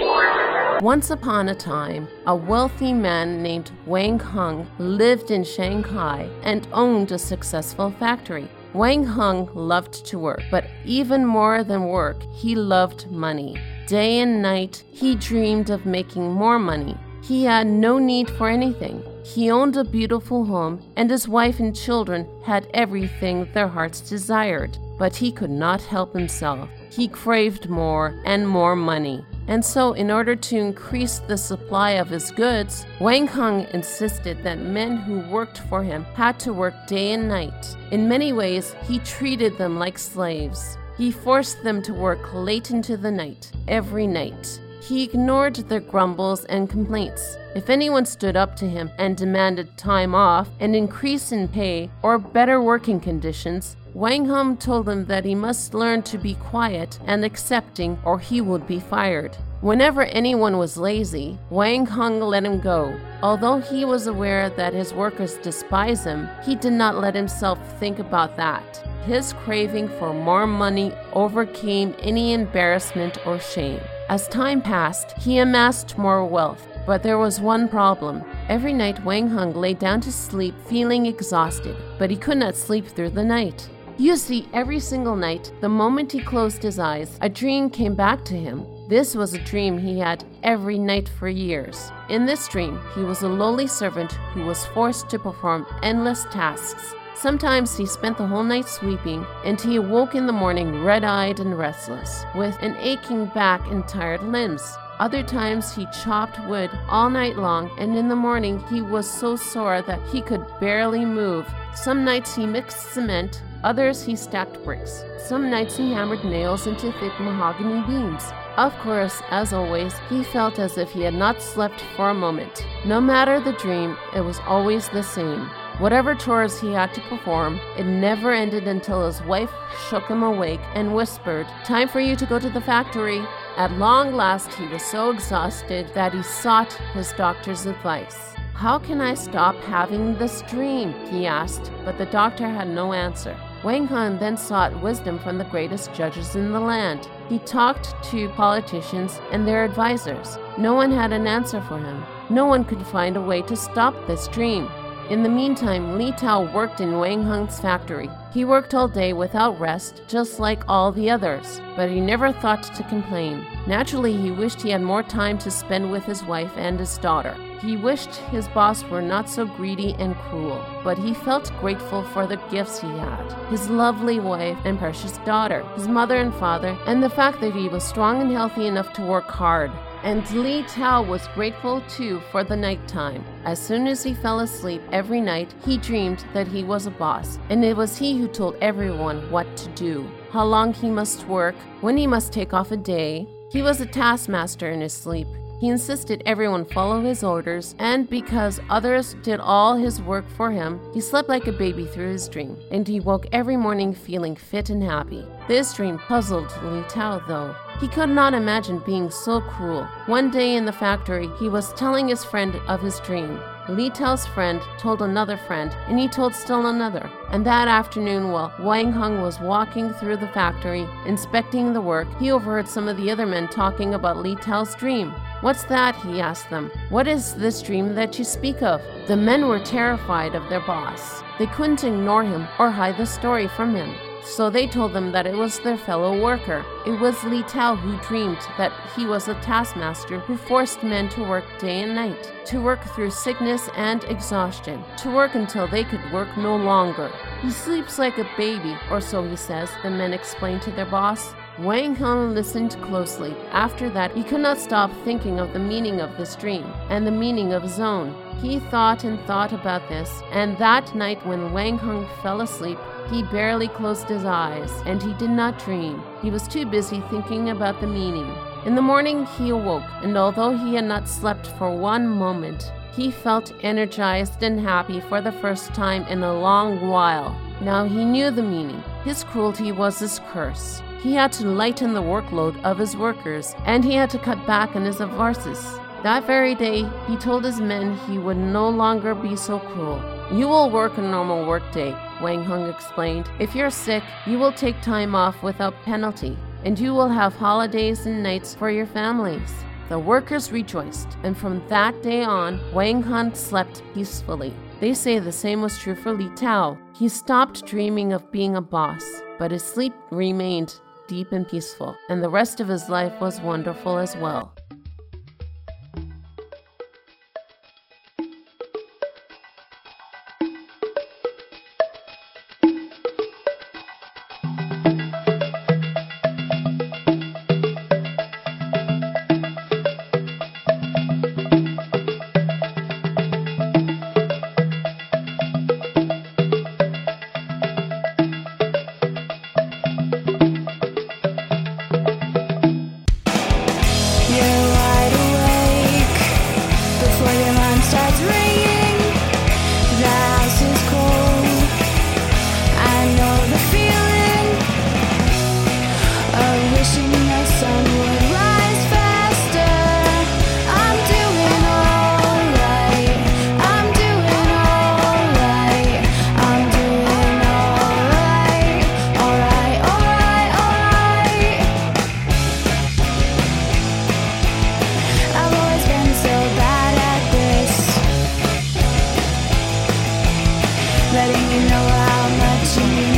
Once 0.79 1.09
upon 1.09 1.49
a 1.49 1.55
time, 1.55 2.07
a 2.27 2.35
wealthy 2.35 2.93
man 2.93 3.41
named 3.41 3.71
Wang 3.87 4.19
Hung 4.19 4.67
lived 4.77 5.31
in 5.31 5.43
Shanghai 5.43 6.29
and 6.43 6.67
owned 6.71 7.11
a 7.13 7.17
successful 7.17 7.89
factory. 7.89 8.47
Wang 8.73 9.03
Hung 9.03 9.49
loved 9.55 10.05
to 10.05 10.19
work, 10.19 10.43
but 10.51 10.65
even 10.83 11.25
more 11.25 11.63
than 11.63 11.87
work, 11.87 12.21
he 12.31 12.53
loved 12.53 13.09
money. 13.09 13.59
Day 13.87 14.19
and 14.19 14.43
night, 14.43 14.83
he 14.91 15.15
dreamed 15.15 15.71
of 15.71 15.87
making 15.87 16.31
more 16.31 16.59
money. 16.59 16.95
He 17.27 17.45
had 17.45 17.65
no 17.65 17.97
need 17.97 18.29
for 18.29 18.49
anything. 18.49 19.03
He 19.23 19.49
owned 19.49 19.75
a 19.75 19.83
beautiful 19.83 20.45
home, 20.45 20.79
and 20.95 21.09
his 21.09 21.27
wife 21.27 21.59
and 21.59 21.75
children 21.75 22.27
had 22.43 22.67
everything 22.75 23.47
their 23.51 23.67
hearts 23.67 23.99
desired. 23.99 24.77
But 24.99 25.15
he 25.15 25.31
could 25.31 25.49
not 25.49 25.81
help 25.81 26.13
himself. 26.13 26.69
He 26.91 27.07
craved 27.07 27.67
more 27.67 28.21
and 28.25 28.47
more 28.47 28.75
money. 28.75 29.25
And 29.47 29.65
so, 29.65 29.93
in 29.93 30.11
order 30.11 30.35
to 30.35 30.55
increase 30.55 31.17
the 31.17 31.37
supply 31.37 31.91
of 31.91 32.09
his 32.09 32.29
goods, 32.29 32.85
Wang 32.99 33.25
Hung 33.25 33.65
insisted 33.73 34.43
that 34.43 34.59
men 34.59 34.97
who 34.97 35.27
worked 35.31 35.57
for 35.67 35.83
him 35.83 36.03
had 36.13 36.39
to 36.41 36.53
work 36.53 36.75
day 36.85 37.13
and 37.13 37.27
night. 37.27 37.75
In 37.89 38.07
many 38.07 38.33
ways, 38.33 38.75
he 38.87 38.99
treated 38.99 39.57
them 39.57 39.79
like 39.79 39.97
slaves. 39.97 40.77
He 40.95 41.09
forced 41.09 41.63
them 41.63 41.81
to 41.81 41.93
work 41.93 42.33
late 42.35 42.69
into 42.69 42.97
the 42.97 43.11
night, 43.11 43.51
every 43.67 44.05
night. 44.05 44.59
He 44.87 45.03
ignored 45.03 45.55
their 45.55 45.79
grumbles 45.79 46.45
and 46.45 46.69
complaints. 46.69 47.37
If 47.55 47.71
anyone 47.71 48.05
stood 48.05 48.35
up 48.37 48.55
to 48.57 48.69
him 48.69 48.91
and 48.99 49.17
demanded 49.17 49.75
time 49.77 50.13
off, 50.13 50.47
an 50.59 50.75
increase 50.75 51.31
in 51.31 51.47
pay, 51.47 51.89
or 52.03 52.19
better 52.19 52.61
working 52.61 52.99
conditions, 52.99 53.77
Wang 53.95 54.25
Hung 54.25 54.57
told 54.57 54.87
him 54.87 55.05
that 55.05 55.25
he 55.25 55.33
must 55.33 55.73
learn 55.73 56.03
to 56.03 56.19
be 56.19 56.35
quiet 56.35 56.99
and 57.07 57.25
accepting 57.25 57.97
or 58.05 58.19
he 58.19 58.41
would 58.41 58.67
be 58.67 58.79
fired. 58.79 59.35
Whenever 59.61 60.03
anyone 60.03 60.59
was 60.59 60.77
lazy, 60.77 61.39
Wang 61.49 61.87
Hung 61.87 62.19
let 62.19 62.43
him 62.43 62.59
go. 62.59 62.95
Although 63.23 63.61
he 63.61 63.85
was 63.85 64.05
aware 64.05 64.51
that 64.51 64.75
his 64.75 64.93
workers 64.93 65.37
despise 65.37 66.03
him, 66.03 66.29
he 66.43 66.55
did 66.55 66.73
not 66.73 66.99
let 66.99 67.15
himself 67.15 67.57
think 67.79 67.97
about 67.97 68.35
that. 68.35 68.85
His 69.07 69.33
craving 69.33 69.87
for 69.97 70.13
more 70.13 70.45
money 70.45 70.93
overcame 71.13 71.95
any 71.99 72.33
embarrassment 72.33 73.17
or 73.25 73.39
shame. 73.39 73.81
As 74.07 74.27
time 74.27 74.61
passed, 74.61 75.17
he 75.17 75.39
amassed 75.39 75.97
more 75.97 76.23
wealth, 76.23 76.67
but 76.85 77.01
there 77.01 77.17
was 77.17 77.41
one 77.41 77.67
problem. 77.67 78.23
Every 78.49 78.71
night, 78.71 79.03
Wang 79.03 79.27
Hung 79.27 79.51
lay 79.53 79.73
down 79.73 79.99
to 80.01 80.11
sleep 80.11 80.53
feeling 80.67 81.07
exhausted, 81.07 81.75
but 81.97 82.11
he 82.11 82.15
could 82.15 82.37
not 82.37 82.55
sleep 82.55 82.85
through 82.85 83.09
the 83.09 83.23
night. 83.23 83.67
You 83.97 84.15
see, 84.15 84.47
every 84.53 84.79
single 84.79 85.15
night, 85.15 85.51
the 85.59 85.69
moment 85.69 86.11
he 86.11 86.19
closed 86.19 86.61
his 86.61 86.77
eyes, 86.77 87.17
a 87.21 87.29
dream 87.29 87.67
came 87.71 87.95
back 87.95 88.23
to 88.25 88.35
him. 88.35 88.67
This 88.89 89.15
was 89.15 89.33
a 89.33 89.39
dream 89.39 89.79
he 89.79 89.97
had 89.97 90.23
every 90.43 90.77
night 90.77 91.09
for 91.09 91.27
years. 91.27 91.91
In 92.07 92.27
this 92.27 92.47
dream, 92.47 92.79
he 92.93 93.01
was 93.01 93.23
a 93.23 93.27
lowly 93.27 93.65
servant 93.65 94.11
who 94.33 94.45
was 94.45 94.67
forced 94.67 95.09
to 95.09 95.17
perform 95.17 95.65
endless 95.81 96.25
tasks. 96.25 96.93
Sometimes 97.15 97.77
he 97.77 97.85
spent 97.85 98.17
the 98.17 98.27
whole 98.27 98.43
night 98.43 98.67
sweeping, 98.67 99.25
and 99.45 99.59
he 99.59 99.77
awoke 99.77 100.15
in 100.15 100.27
the 100.27 100.33
morning 100.33 100.83
red 100.83 101.05
eyed 101.05 101.39
and 101.39 101.57
restless, 101.57 102.25
with 102.35 102.57
an 102.61 102.75
aching 102.79 103.27
back 103.27 103.65
and 103.71 103.87
tired 103.87 104.21
limbs. 104.21 104.77
Other 104.99 105.23
times 105.23 105.73
he 105.73 105.87
chopped 106.03 106.39
wood 106.45 106.69
all 106.89 107.09
night 107.09 107.37
long, 107.37 107.71
and 107.77 107.97
in 107.97 108.09
the 108.09 108.15
morning 108.15 108.59
he 108.67 108.81
was 108.81 109.09
so 109.09 109.35
sore 109.37 109.81
that 109.83 110.01
he 110.07 110.21
could 110.21 110.45
barely 110.59 111.05
move. 111.05 111.47
Some 111.73 112.03
nights 112.03 112.35
he 112.35 112.45
mixed 112.45 112.93
cement, 112.93 113.41
others 113.63 114.03
he 114.03 114.15
stacked 114.15 114.61
bricks. 114.63 115.03
Some 115.17 115.49
nights 115.49 115.77
he 115.77 115.91
hammered 115.91 116.23
nails 116.23 116.67
into 116.67 116.91
thick 116.93 117.17
mahogany 117.19 117.81
beams. 117.87 118.23
Of 118.57 118.73
course, 118.79 119.21
as 119.31 119.53
always, 119.53 119.93
he 120.09 120.23
felt 120.23 120.59
as 120.59 120.77
if 120.77 120.91
he 120.91 121.01
had 121.01 121.13
not 121.13 121.41
slept 121.41 121.81
for 121.95 122.09
a 122.09 122.13
moment. 122.13 122.65
No 122.85 123.01
matter 123.01 123.39
the 123.39 123.53
dream, 123.53 123.97
it 124.13 124.21
was 124.21 124.39
always 124.45 124.87
the 124.89 125.03
same. 125.03 125.49
Whatever 125.79 126.15
chores 126.15 126.61
he 126.61 126.71
had 126.71 126.93
to 126.93 127.01
perform, 127.01 127.59
it 127.77 127.83
never 127.83 128.31
ended 128.31 128.65
until 128.65 129.05
his 129.05 129.21
wife 129.23 129.51
shook 129.89 130.05
him 130.05 130.23
awake 130.23 130.61
and 130.73 130.95
whispered, 130.95 131.45
Time 131.65 131.89
for 131.89 131.99
you 131.99 132.15
to 132.15 132.25
go 132.25 132.39
to 132.39 132.49
the 132.49 132.61
factory. 132.61 133.21
At 133.57 133.73
long 133.73 134.13
last, 134.13 134.53
he 134.53 134.67
was 134.67 134.83
so 134.83 135.09
exhausted 135.09 135.93
that 135.93 136.13
he 136.13 136.23
sought 136.23 136.71
his 136.93 137.11
doctor's 137.13 137.65
advice. 137.65 138.15
How 138.53 138.79
can 138.79 139.01
I 139.01 139.15
stop 139.15 139.55
having 139.57 140.17
this 140.17 140.43
dream? 140.43 140.93
he 141.09 141.25
asked, 141.25 141.73
but 141.83 141.97
the 141.97 142.05
doctor 142.05 142.47
had 142.47 142.69
no 142.69 142.93
answer. 142.93 143.37
Wang 143.65 143.85
Han 143.87 144.17
then 144.17 144.37
sought 144.37 144.81
wisdom 144.81 145.19
from 145.19 145.37
the 145.37 145.43
greatest 145.45 145.93
judges 145.93 146.37
in 146.37 146.53
the 146.53 146.59
land. 146.59 147.09
He 147.27 147.39
talked 147.39 148.01
to 148.11 148.29
politicians 148.29 149.19
and 149.31 149.45
their 149.45 149.65
advisors. 149.65 150.37
No 150.57 150.73
one 150.73 150.91
had 150.91 151.11
an 151.11 151.27
answer 151.27 151.59
for 151.59 151.79
him. 151.79 152.05
No 152.29 152.45
one 152.45 152.63
could 152.63 152.85
find 152.87 153.17
a 153.17 153.21
way 153.21 153.41
to 153.41 153.57
stop 153.57 153.93
this 154.07 154.29
dream. 154.29 154.69
In 155.07 155.21
the 155.21 155.29
meantime, 155.29 155.99
Li 155.99 156.11
Tao 156.13 156.51
worked 156.51 156.81
in 156.81 156.97
Wang 156.97 157.21
Hung's 157.21 157.59
factory. 157.59 158.09
He 158.33 158.43
worked 158.43 158.73
all 158.73 158.87
day 158.87 159.13
without 159.13 159.59
rest, 159.59 160.01
just 160.07 160.39
like 160.39 160.63
all 160.67 160.91
the 160.91 161.11
others, 161.11 161.61
but 161.75 161.89
he 161.89 162.01
never 162.01 162.31
thought 162.31 162.63
to 162.63 162.83
complain. 162.83 163.45
Naturally, 163.67 164.17
he 164.17 164.31
wished 164.31 164.63
he 164.63 164.71
had 164.71 164.81
more 164.81 165.03
time 165.03 165.37
to 165.37 165.51
spend 165.51 165.91
with 165.91 166.05
his 166.05 166.23
wife 166.23 166.51
and 166.57 166.79
his 166.79 166.97
daughter. 166.97 167.37
He 167.61 167.77
wished 167.77 168.15
his 168.15 168.47
boss 168.47 168.83
were 168.85 169.01
not 169.01 169.29
so 169.29 169.45
greedy 169.45 169.93
and 169.99 170.15
cruel, 170.15 170.65
but 170.83 170.97
he 170.97 171.13
felt 171.13 171.53
grateful 171.59 172.03
for 172.05 172.25
the 172.25 172.41
gifts 172.49 172.79
he 172.79 172.87
had 172.87 173.31
his 173.51 173.69
lovely 173.69 174.19
wife 174.19 174.57
and 174.65 174.79
precious 174.79 175.19
daughter, 175.19 175.63
his 175.75 175.87
mother 175.87 176.17
and 176.17 176.33
father, 176.33 176.75
and 176.87 177.03
the 177.03 177.09
fact 177.09 177.41
that 177.41 177.53
he 177.53 177.69
was 177.69 177.83
strong 177.83 178.21
and 178.21 178.31
healthy 178.31 178.65
enough 178.65 178.91
to 178.93 179.05
work 179.05 179.25
hard. 179.25 179.71
And 180.05 180.29
Li 180.33 180.61
Tao 180.67 181.01
was 181.01 181.27
grateful 181.33 181.81
too 181.89 182.21
for 182.31 182.43
the 182.43 182.55
nighttime. 182.55 183.25
As 183.43 183.59
soon 183.59 183.87
as 183.87 184.03
he 184.03 184.13
fell 184.13 184.41
asleep 184.41 184.83
every 184.91 185.19
night, 185.19 185.51
he 185.65 185.79
dreamed 185.79 186.23
that 186.31 186.47
he 186.47 186.63
was 186.63 186.85
a 186.85 186.91
boss, 186.91 187.39
and 187.49 187.65
it 187.65 187.75
was 187.75 187.97
he 187.97 188.15
who 188.15 188.27
told 188.27 188.55
everyone 188.61 189.31
what 189.31 189.57
to 189.57 189.67
do, 189.69 190.07
how 190.29 190.45
long 190.45 190.73
he 190.73 190.91
must 190.91 191.27
work, 191.27 191.55
when 191.81 191.97
he 191.97 192.05
must 192.05 192.31
take 192.31 192.53
off 192.53 192.71
a 192.71 192.77
day. 192.77 193.27
He 193.51 193.63
was 193.63 193.81
a 193.81 193.87
taskmaster 193.87 194.69
in 194.69 194.81
his 194.81 194.93
sleep. 194.93 195.27
He 195.65 195.71
insisted 195.71 196.21
everyone 196.27 196.63
follow 196.63 197.01
his 197.01 197.23
orders, 197.23 197.73
and 197.79 198.07
because 198.07 198.59
others 198.69 199.15
did 199.23 199.39
all 199.39 199.75
his 199.75 199.99
work 199.99 200.29
for 200.37 200.51
him, 200.51 200.79
he 200.93 201.01
slept 201.01 201.27
like 201.27 201.47
a 201.47 201.51
baby 201.51 201.87
through 201.87 202.11
his 202.11 202.29
dream, 202.29 202.55
and 202.69 202.87
he 202.87 202.99
woke 202.99 203.25
every 203.31 203.57
morning 203.57 203.91
feeling 203.91 204.35
fit 204.35 204.69
and 204.69 204.83
happy. 204.83 205.25
This 205.47 205.73
dream 205.73 205.97
puzzled 205.97 206.53
Li 206.61 206.83
Tao, 206.87 207.17
though. 207.27 207.55
He 207.79 207.87
could 207.87 208.09
not 208.09 208.35
imagine 208.35 208.77
being 208.85 209.09
so 209.09 209.41
cruel. 209.41 209.85
One 210.05 210.29
day 210.29 210.55
in 210.55 210.65
the 210.65 210.71
factory, 210.71 211.31
he 211.39 211.49
was 211.49 211.73
telling 211.73 212.09
his 212.09 212.23
friend 212.23 212.55
of 212.67 212.83
his 212.83 212.99
dream. 212.99 213.41
Li 213.67 213.89
Tao's 213.89 214.27
friend 214.27 214.61
told 214.77 215.01
another 215.01 215.35
friend, 215.35 215.75
and 215.87 215.97
he 215.97 216.07
told 216.07 216.35
still 216.35 216.67
another. 216.67 217.09
And 217.31 217.43
that 217.47 217.67
afternoon, 217.67 218.31
while 218.31 218.53
Wang 218.59 218.91
Hung 218.91 219.19
was 219.19 219.39
walking 219.39 219.91
through 219.93 220.17
the 220.17 220.27
factory, 220.27 220.87
inspecting 221.07 221.73
the 221.73 221.81
work, 221.81 222.07
he 222.19 222.31
overheard 222.31 222.67
some 222.67 222.87
of 222.87 222.97
the 222.97 223.09
other 223.09 223.25
men 223.25 223.47
talking 223.47 223.95
about 223.95 224.17
Li 224.17 224.35
Tao's 224.35 224.75
dream. 224.75 225.11
What's 225.41 225.63
that? 225.65 225.95
he 225.97 226.21
asked 226.21 226.49
them. 226.49 226.71
What 226.89 227.07
is 227.07 227.35
this 227.35 227.61
dream 227.61 227.93
that 227.95 228.17
you 228.17 228.23
speak 228.23 228.61
of? 228.61 228.81
The 229.07 229.17
men 229.17 229.47
were 229.47 229.59
terrified 229.59 230.33
of 230.33 230.49
their 230.49 230.61
boss. 230.61 231.21
They 231.37 231.47
couldn't 231.47 231.83
ignore 231.83 232.23
him 232.23 232.47
or 232.57 232.71
hide 232.71 232.97
the 232.97 233.05
story 233.05 233.47
from 233.47 233.75
him. 233.75 233.93
So 234.25 234.49
they 234.49 234.65
told 234.65 234.93
them 234.93 235.11
that 235.11 235.27
it 235.27 235.35
was 235.35 235.59
their 235.59 235.77
fellow 235.77 236.19
worker. 236.19 236.65
It 236.87 236.99
was 236.99 237.23
Li 237.23 237.43
Tao 237.43 237.75
who 237.75 237.95
dreamed 238.07 238.39
that 238.57 238.73
he 238.95 239.05
was 239.05 239.27
a 239.27 239.35
taskmaster 239.35 240.19
who 240.19 240.35
forced 240.35 240.81
men 240.81 241.09
to 241.09 241.21
work 241.21 241.45
day 241.59 241.81
and 241.83 241.93
night, 241.93 242.33
to 242.45 242.59
work 242.59 242.83
through 242.95 243.11
sickness 243.11 243.69
and 243.75 244.03
exhaustion, 244.05 244.83
to 244.97 245.11
work 245.11 245.35
until 245.35 245.67
they 245.67 245.83
could 245.83 246.11
work 246.11 246.35
no 246.37 246.55
longer. 246.55 247.11
He 247.41 247.51
sleeps 247.51 247.99
like 247.99 248.17
a 248.17 248.27
baby, 248.35 248.75
or 248.89 248.99
so 248.99 249.23
he 249.29 249.35
says, 249.35 249.69
the 249.83 249.91
men 249.91 250.11
explained 250.11 250.63
to 250.63 250.71
their 250.71 250.87
boss. 250.87 251.35
Wang 251.59 251.95
Hung 251.95 252.33
listened 252.33 252.75
closely. 252.81 253.33
After 253.51 253.89
that, 253.91 254.11
he 254.13 254.23
could 254.23 254.41
not 254.41 254.59
stop 254.59 254.91
thinking 255.05 255.39
of 255.39 255.53
the 255.53 255.59
meaning 255.59 256.01
of 256.01 256.17
this 256.17 256.35
dream 256.35 256.65
and 256.89 257.07
the 257.07 257.11
meaning 257.11 257.53
of 257.53 257.63
his 257.63 257.79
own. 257.79 258.13
He 258.41 258.59
thought 258.59 259.05
and 259.05 259.17
thought 259.21 259.53
about 259.53 259.87
this, 259.87 260.21
and 260.31 260.57
that 260.57 260.93
night 260.93 261.25
when 261.25 261.53
Wang 261.53 261.77
Hung 261.77 262.09
fell 262.21 262.41
asleep, 262.41 262.77
he 263.09 263.23
barely 263.23 263.69
closed 263.69 264.09
his 264.09 264.25
eyes, 264.25 264.69
and 264.85 265.01
he 265.01 265.13
did 265.13 265.29
not 265.29 265.57
dream. 265.57 266.03
He 266.21 266.29
was 266.29 266.45
too 266.45 266.65
busy 266.65 267.01
thinking 267.09 267.49
about 267.49 267.79
the 267.79 267.87
meaning. 267.87 268.35
In 268.65 268.75
the 268.75 268.81
morning, 268.81 269.25
he 269.37 269.51
awoke, 269.51 269.89
and 270.03 270.17
although 270.17 270.57
he 270.57 270.75
had 270.75 270.85
not 270.85 271.07
slept 271.07 271.47
for 271.57 271.73
one 271.73 272.05
moment, 272.05 272.69
he 272.93 273.11
felt 273.11 273.53
energized 273.61 274.43
and 274.43 274.59
happy 274.59 274.99
for 274.99 275.21
the 275.21 275.31
first 275.31 275.73
time 275.73 276.03
in 276.07 276.21
a 276.21 276.37
long 276.37 276.89
while. 276.89 277.33
Now 277.61 277.85
he 277.85 278.03
knew 278.03 278.31
the 278.31 278.43
meaning. 278.43 278.83
His 279.03 279.23
cruelty 279.23 279.71
was 279.71 279.99
his 279.99 280.19
curse. 280.31 280.81
He 281.01 281.13
had 281.13 281.31
to 281.33 281.47
lighten 281.47 281.93
the 281.93 282.01
workload 282.01 282.61
of 282.63 282.77
his 282.77 282.97
workers, 282.97 283.55
and 283.65 283.83
he 283.83 283.93
had 283.93 284.09
to 284.09 284.19
cut 284.19 284.45
back 284.45 284.75
on 284.75 284.85
his 284.85 284.97
avarces. 284.97 285.81
That 286.03 286.27
very 286.27 286.53
day, 286.53 286.87
he 287.07 287.17
told 287.17 287.45
his 287.45 287.59
men 287.59 287.97
he 288.09 288.17
would 288.17 288.37
no 288.37 288.69
longer 288.69 289.15
be 289.15 289.35
so 289.35 289.59
cruel. 289.59 290.01
You 290.31 290.47
will 290.47 290.69
work 290.69 290.97
a 290.97 291.01
normal 291.01 291.47
workday, 291.47 291.91
Wang 292.21 292.43
Hung 292.43 292.69
explained. 292.69 293.29
If 293.39 293.55
you're 293.55 293.69
sick, 293.69 294.03
you 294.25 294.37
will 294.37 294.51
take 294.51 294.79
time 294.81 295.15
off 295.15 295.41
without 295.41 295.81
penalty, 295.83 296.37
and 296.63 296.77
you 296.77 296.93
will 296.93 297.09
have 297.09 297.35
holidays 297.35 298.05
and 298.05 298.21
nights 298.21 298.53
for 298.53 298.69
your 298.69 298.85
families. 298.85 299.51
The 299.89 299.99
workers 299.99 300.51
rejoiced, 300.51 301.09
and 301.23 301.37
from 301.37 301.61
that 301.69 302.01
day 302.01 302.23
on, 302.23 302.59
Wang 302.73 303.03
Hung 303.03 303.33
slept 303.35 303.83
peacefully. 303.93 304.53
They 304.79 304.93
say 304.93 305.19
the 305.19 305.31
same 305.31 305.61
was 305.61 305.77
true 305.77 305.95
for 305.95 306.11
Li 306.11 306.29
Tao. 306.35 306.77
He 306.93 307.07
stopped 307.07 307.65
dreaming 307.65 308.13
of 308.13 308.31
being 308.31 308.55
a 308.55 308.61
boss, 308.61 309.03
but 309.37 309.51
his 309.51 309.63
sleep 309.63 309.93
remained 310.11 310.79
deep 311.07 311.31
and 311.31 311.47
peaceful, 311.47 311.95
and 312.09 312.23
the 312.23 312.29
rest 312.29 312.59
of 312.59 312.67
his 312.67 312.89
life 312.89 313.13
was 313.21 313.39
wonderful 313.41 313.97
as 313.97 314.15
well. 314.17 314.54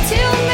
till 0.08 0.47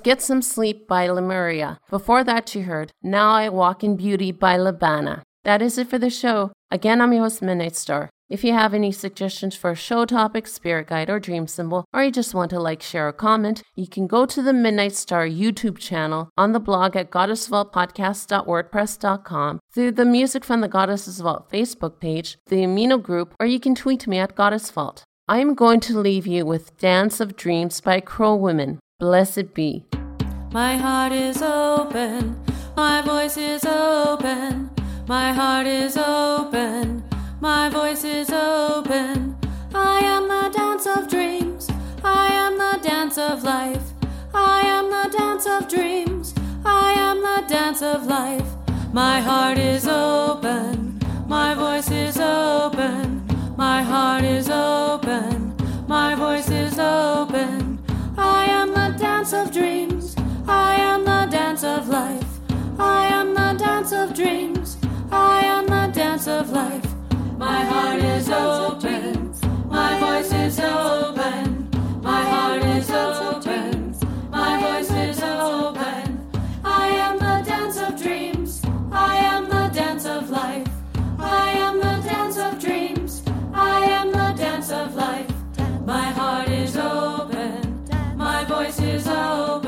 Get 0.00 0.22
Some 0.22 0.42
Sleep 0.42 0.88
by 0.88 1.08
Lemuria. 1.08 1.78
Before 1.90 2.24
that, 2.24 2.54
you 2.54 2.62
heard 2.62 2.90
Now 3.02 3.32
I 3.32 3.48
Walk 3.48 3.84
in 3.84 3.96
Beauty 3.96 4.32
by 4.32 4.56
Libana. 4.56 5.22
That 5.44 5.62
is 5.62 5.78
it 5.78 5.88
for 5.88 5.98
the 5.98 6.10
show. 6.10 6.52
Again, 6.70 7.00
I'm 7.00 7.12
your 7.12 7.22
host, 7.22 7.42
Midnight 7.42 7.76
Star. 7.76 8.10
If 8.28 8.44
you 8.44 8.52
have 8.52 8.74
any 8.74 8.92
suggestions 8.92 9.56
for 9.56 9.70
a 9.70 9.74
show 9.74 10.04
topic, 10.04 10.46
spirit 10.46 10.88
guide, 10.88 11.08
or 11.08 11.18
dream 11.18 11.46
symbol, 11.46 11.86
or 11.94 12.04
you 12.04 12.10
just 12.10 12.34
want 12.34 12.50
to 12.50 12.60
like, 12.60 12.82
share, 12.82 13.08
or 13.08 13.12
comment, 13.12 13.62
you 13.74 13.86
can 13.86 14.06
go 14.06 14.26
to 14.26 14.42
the 14.42 14.52
Midnight 14.52 14.94
Star 14.94 15.26
YouTube 15.26 15.78
channel 15.78 16.28
on 16.36 16.52
the 16.52 16.60
blog 16.60 16.94
at 16.94 17.10
goddessvaultpodcast.wordpress.com, 17.10 19.60
through 19.72 19.92
the 19.92 20.04
Music 20.04 20.44
from 20.44 20.60
the 20.60 20.68
Goddesses 20.68 21.20
Vault 21.20 21.50
Facebook 21.50 22.00
page, 22.00 22.36
the 22.48 22.56
Amino 22.56 23.02
group, 23.02 23.34
or 23.40 23.46
you 23.46 23.58
can 23.58 23.74
tweet 23.74 24.06
me 24.06 24.18
at 24.18 24.36
Goddess 24.36 24.70
Vault. 24.70 25.04
I 25.26 25.38
am 25.38 25.54
going 25.54 25.80
to 25.80 25.98
leave 25.98 26.26
you 26.26 26.44
with 26.44 26.76
Dance 26.76 27.18
of 27.20 27.34
Dreams 27.36 27.80
by 27.80 28.00
Crow 28.00 28.36
Women. 28.36 28.78
Blessed 29.00 29.54
be. 29.54 29.84
My 30.52 30.76
heart 30.76 31.12
is 31.12 31.40
open, 31.40 32.36
my 32.76 33.00
voice 33.02 33.36
is 33.36 33.64
open, 33.64 34.70
my 35.06 35.32
heart 35.32 35.66
is 35.68 35.96
open. 35.96 37.04
My 37.40 37.68
voice 37.68 38.02
is 38.02 38.30
open. 38.30 39.36
I 39.72 40.00
am 40.00 40.26
the 40.26 40.50
dance 40.58 40.88
of 40.88 41.08
dreams. 41.08 41.68
I 42.02 42.32
am 42.32 42.58
the 42.58 42.80
dance 42.82 43.16
of 43.16 43.44
life. 43.44 43.92
I 44.34 44.62
am 44.62 44.90
the 44.90 45.16
dance 45.16 45.46
of 45.46 45.68
dreams. 45.68 46.34
I 46.64 46.94
am 46.94 47.22
the 47.22 47.44
dance 47.48 47.80
of 47.80 48.06
life. 48.06 48.48
My 48.92 49.20
heart 49.20 49.58
is 49.58 49.86
open. 49.86 50.98
My 51.28 51.54
voice 51.54 51.92
is 51.92 52.18
open. 52.18 53.24
My 53.56 53.82
heart 53.82 54.24
is 54.24 54.50
open. 54.50 55.54
My 55.86 56.16
voice 56.16 56.50
is 56.50 56.76
open. 56.80 57.78
I 58.16 58.46
am 58.46 58.77
dance 59.18 59.32
of 59.32 59.52
dreams. 59.52 60.14
I 60.46 60.76
am 60.76 61.04
the 61.04 61.26
dance 61.28 61.64
of 61.64 61.88
life. 61.88 62.30
I 62.78 63.08
am 63.08 63.34
the 63.34 63.52
dance 63.58 63.92
of 63.92 64.14
dreams. 64.14 64.78
I 65.10 65.40
am 65.44 65.66
the 65.66 65.90
dance 65.92 66.28
of 66.28 66.50
life. 66.50 66.86
My 67.36 67.64
heart 67.64 68.00
is 68.00 68.30
open. 68.30 69.34
My 69.68 69.98
voice 69.98 70.32
is 70.32 70.60
open. 70.60 71.68
My 72.00 72.22
heart 72.32 72.62
is 72.62 72.90
open. 72.90 73.96
My 74.30 74.52
voice 74.60 74.92
is 74.92 75.20
open. 75.20 76.30
I 76.64 76.86
am 77.06 77.18
the 77.18 77.50
dance 77.50 77.76
of 77.76 78.00
dreams. 78.00 78.62
I 78.92 79.16
am 79.16 79.48
the 79.48 79.68
dance 79.74 80.06
of 80.06 80.30
life. 80.30 80.70
I 81.18 81.50
am 81.66 81.78
the 81.78 81.96
dance 82.08 82.38
of 82.38 82.60
dreams. 82.60 83.24
I 83.52 83.80
am 83.98 84.12
the 84.12 84.32
dance 84.36 84.70
of 84.70 84.94
life. 84.94 85.32
My 85.84 86.06
heart 86.18 86.48
is 86.50 86.76
open. 86.76 87.17
My 88.58 88.64
voice 88.64 88.80
is 88.80 89.06
open. 89.06 89.67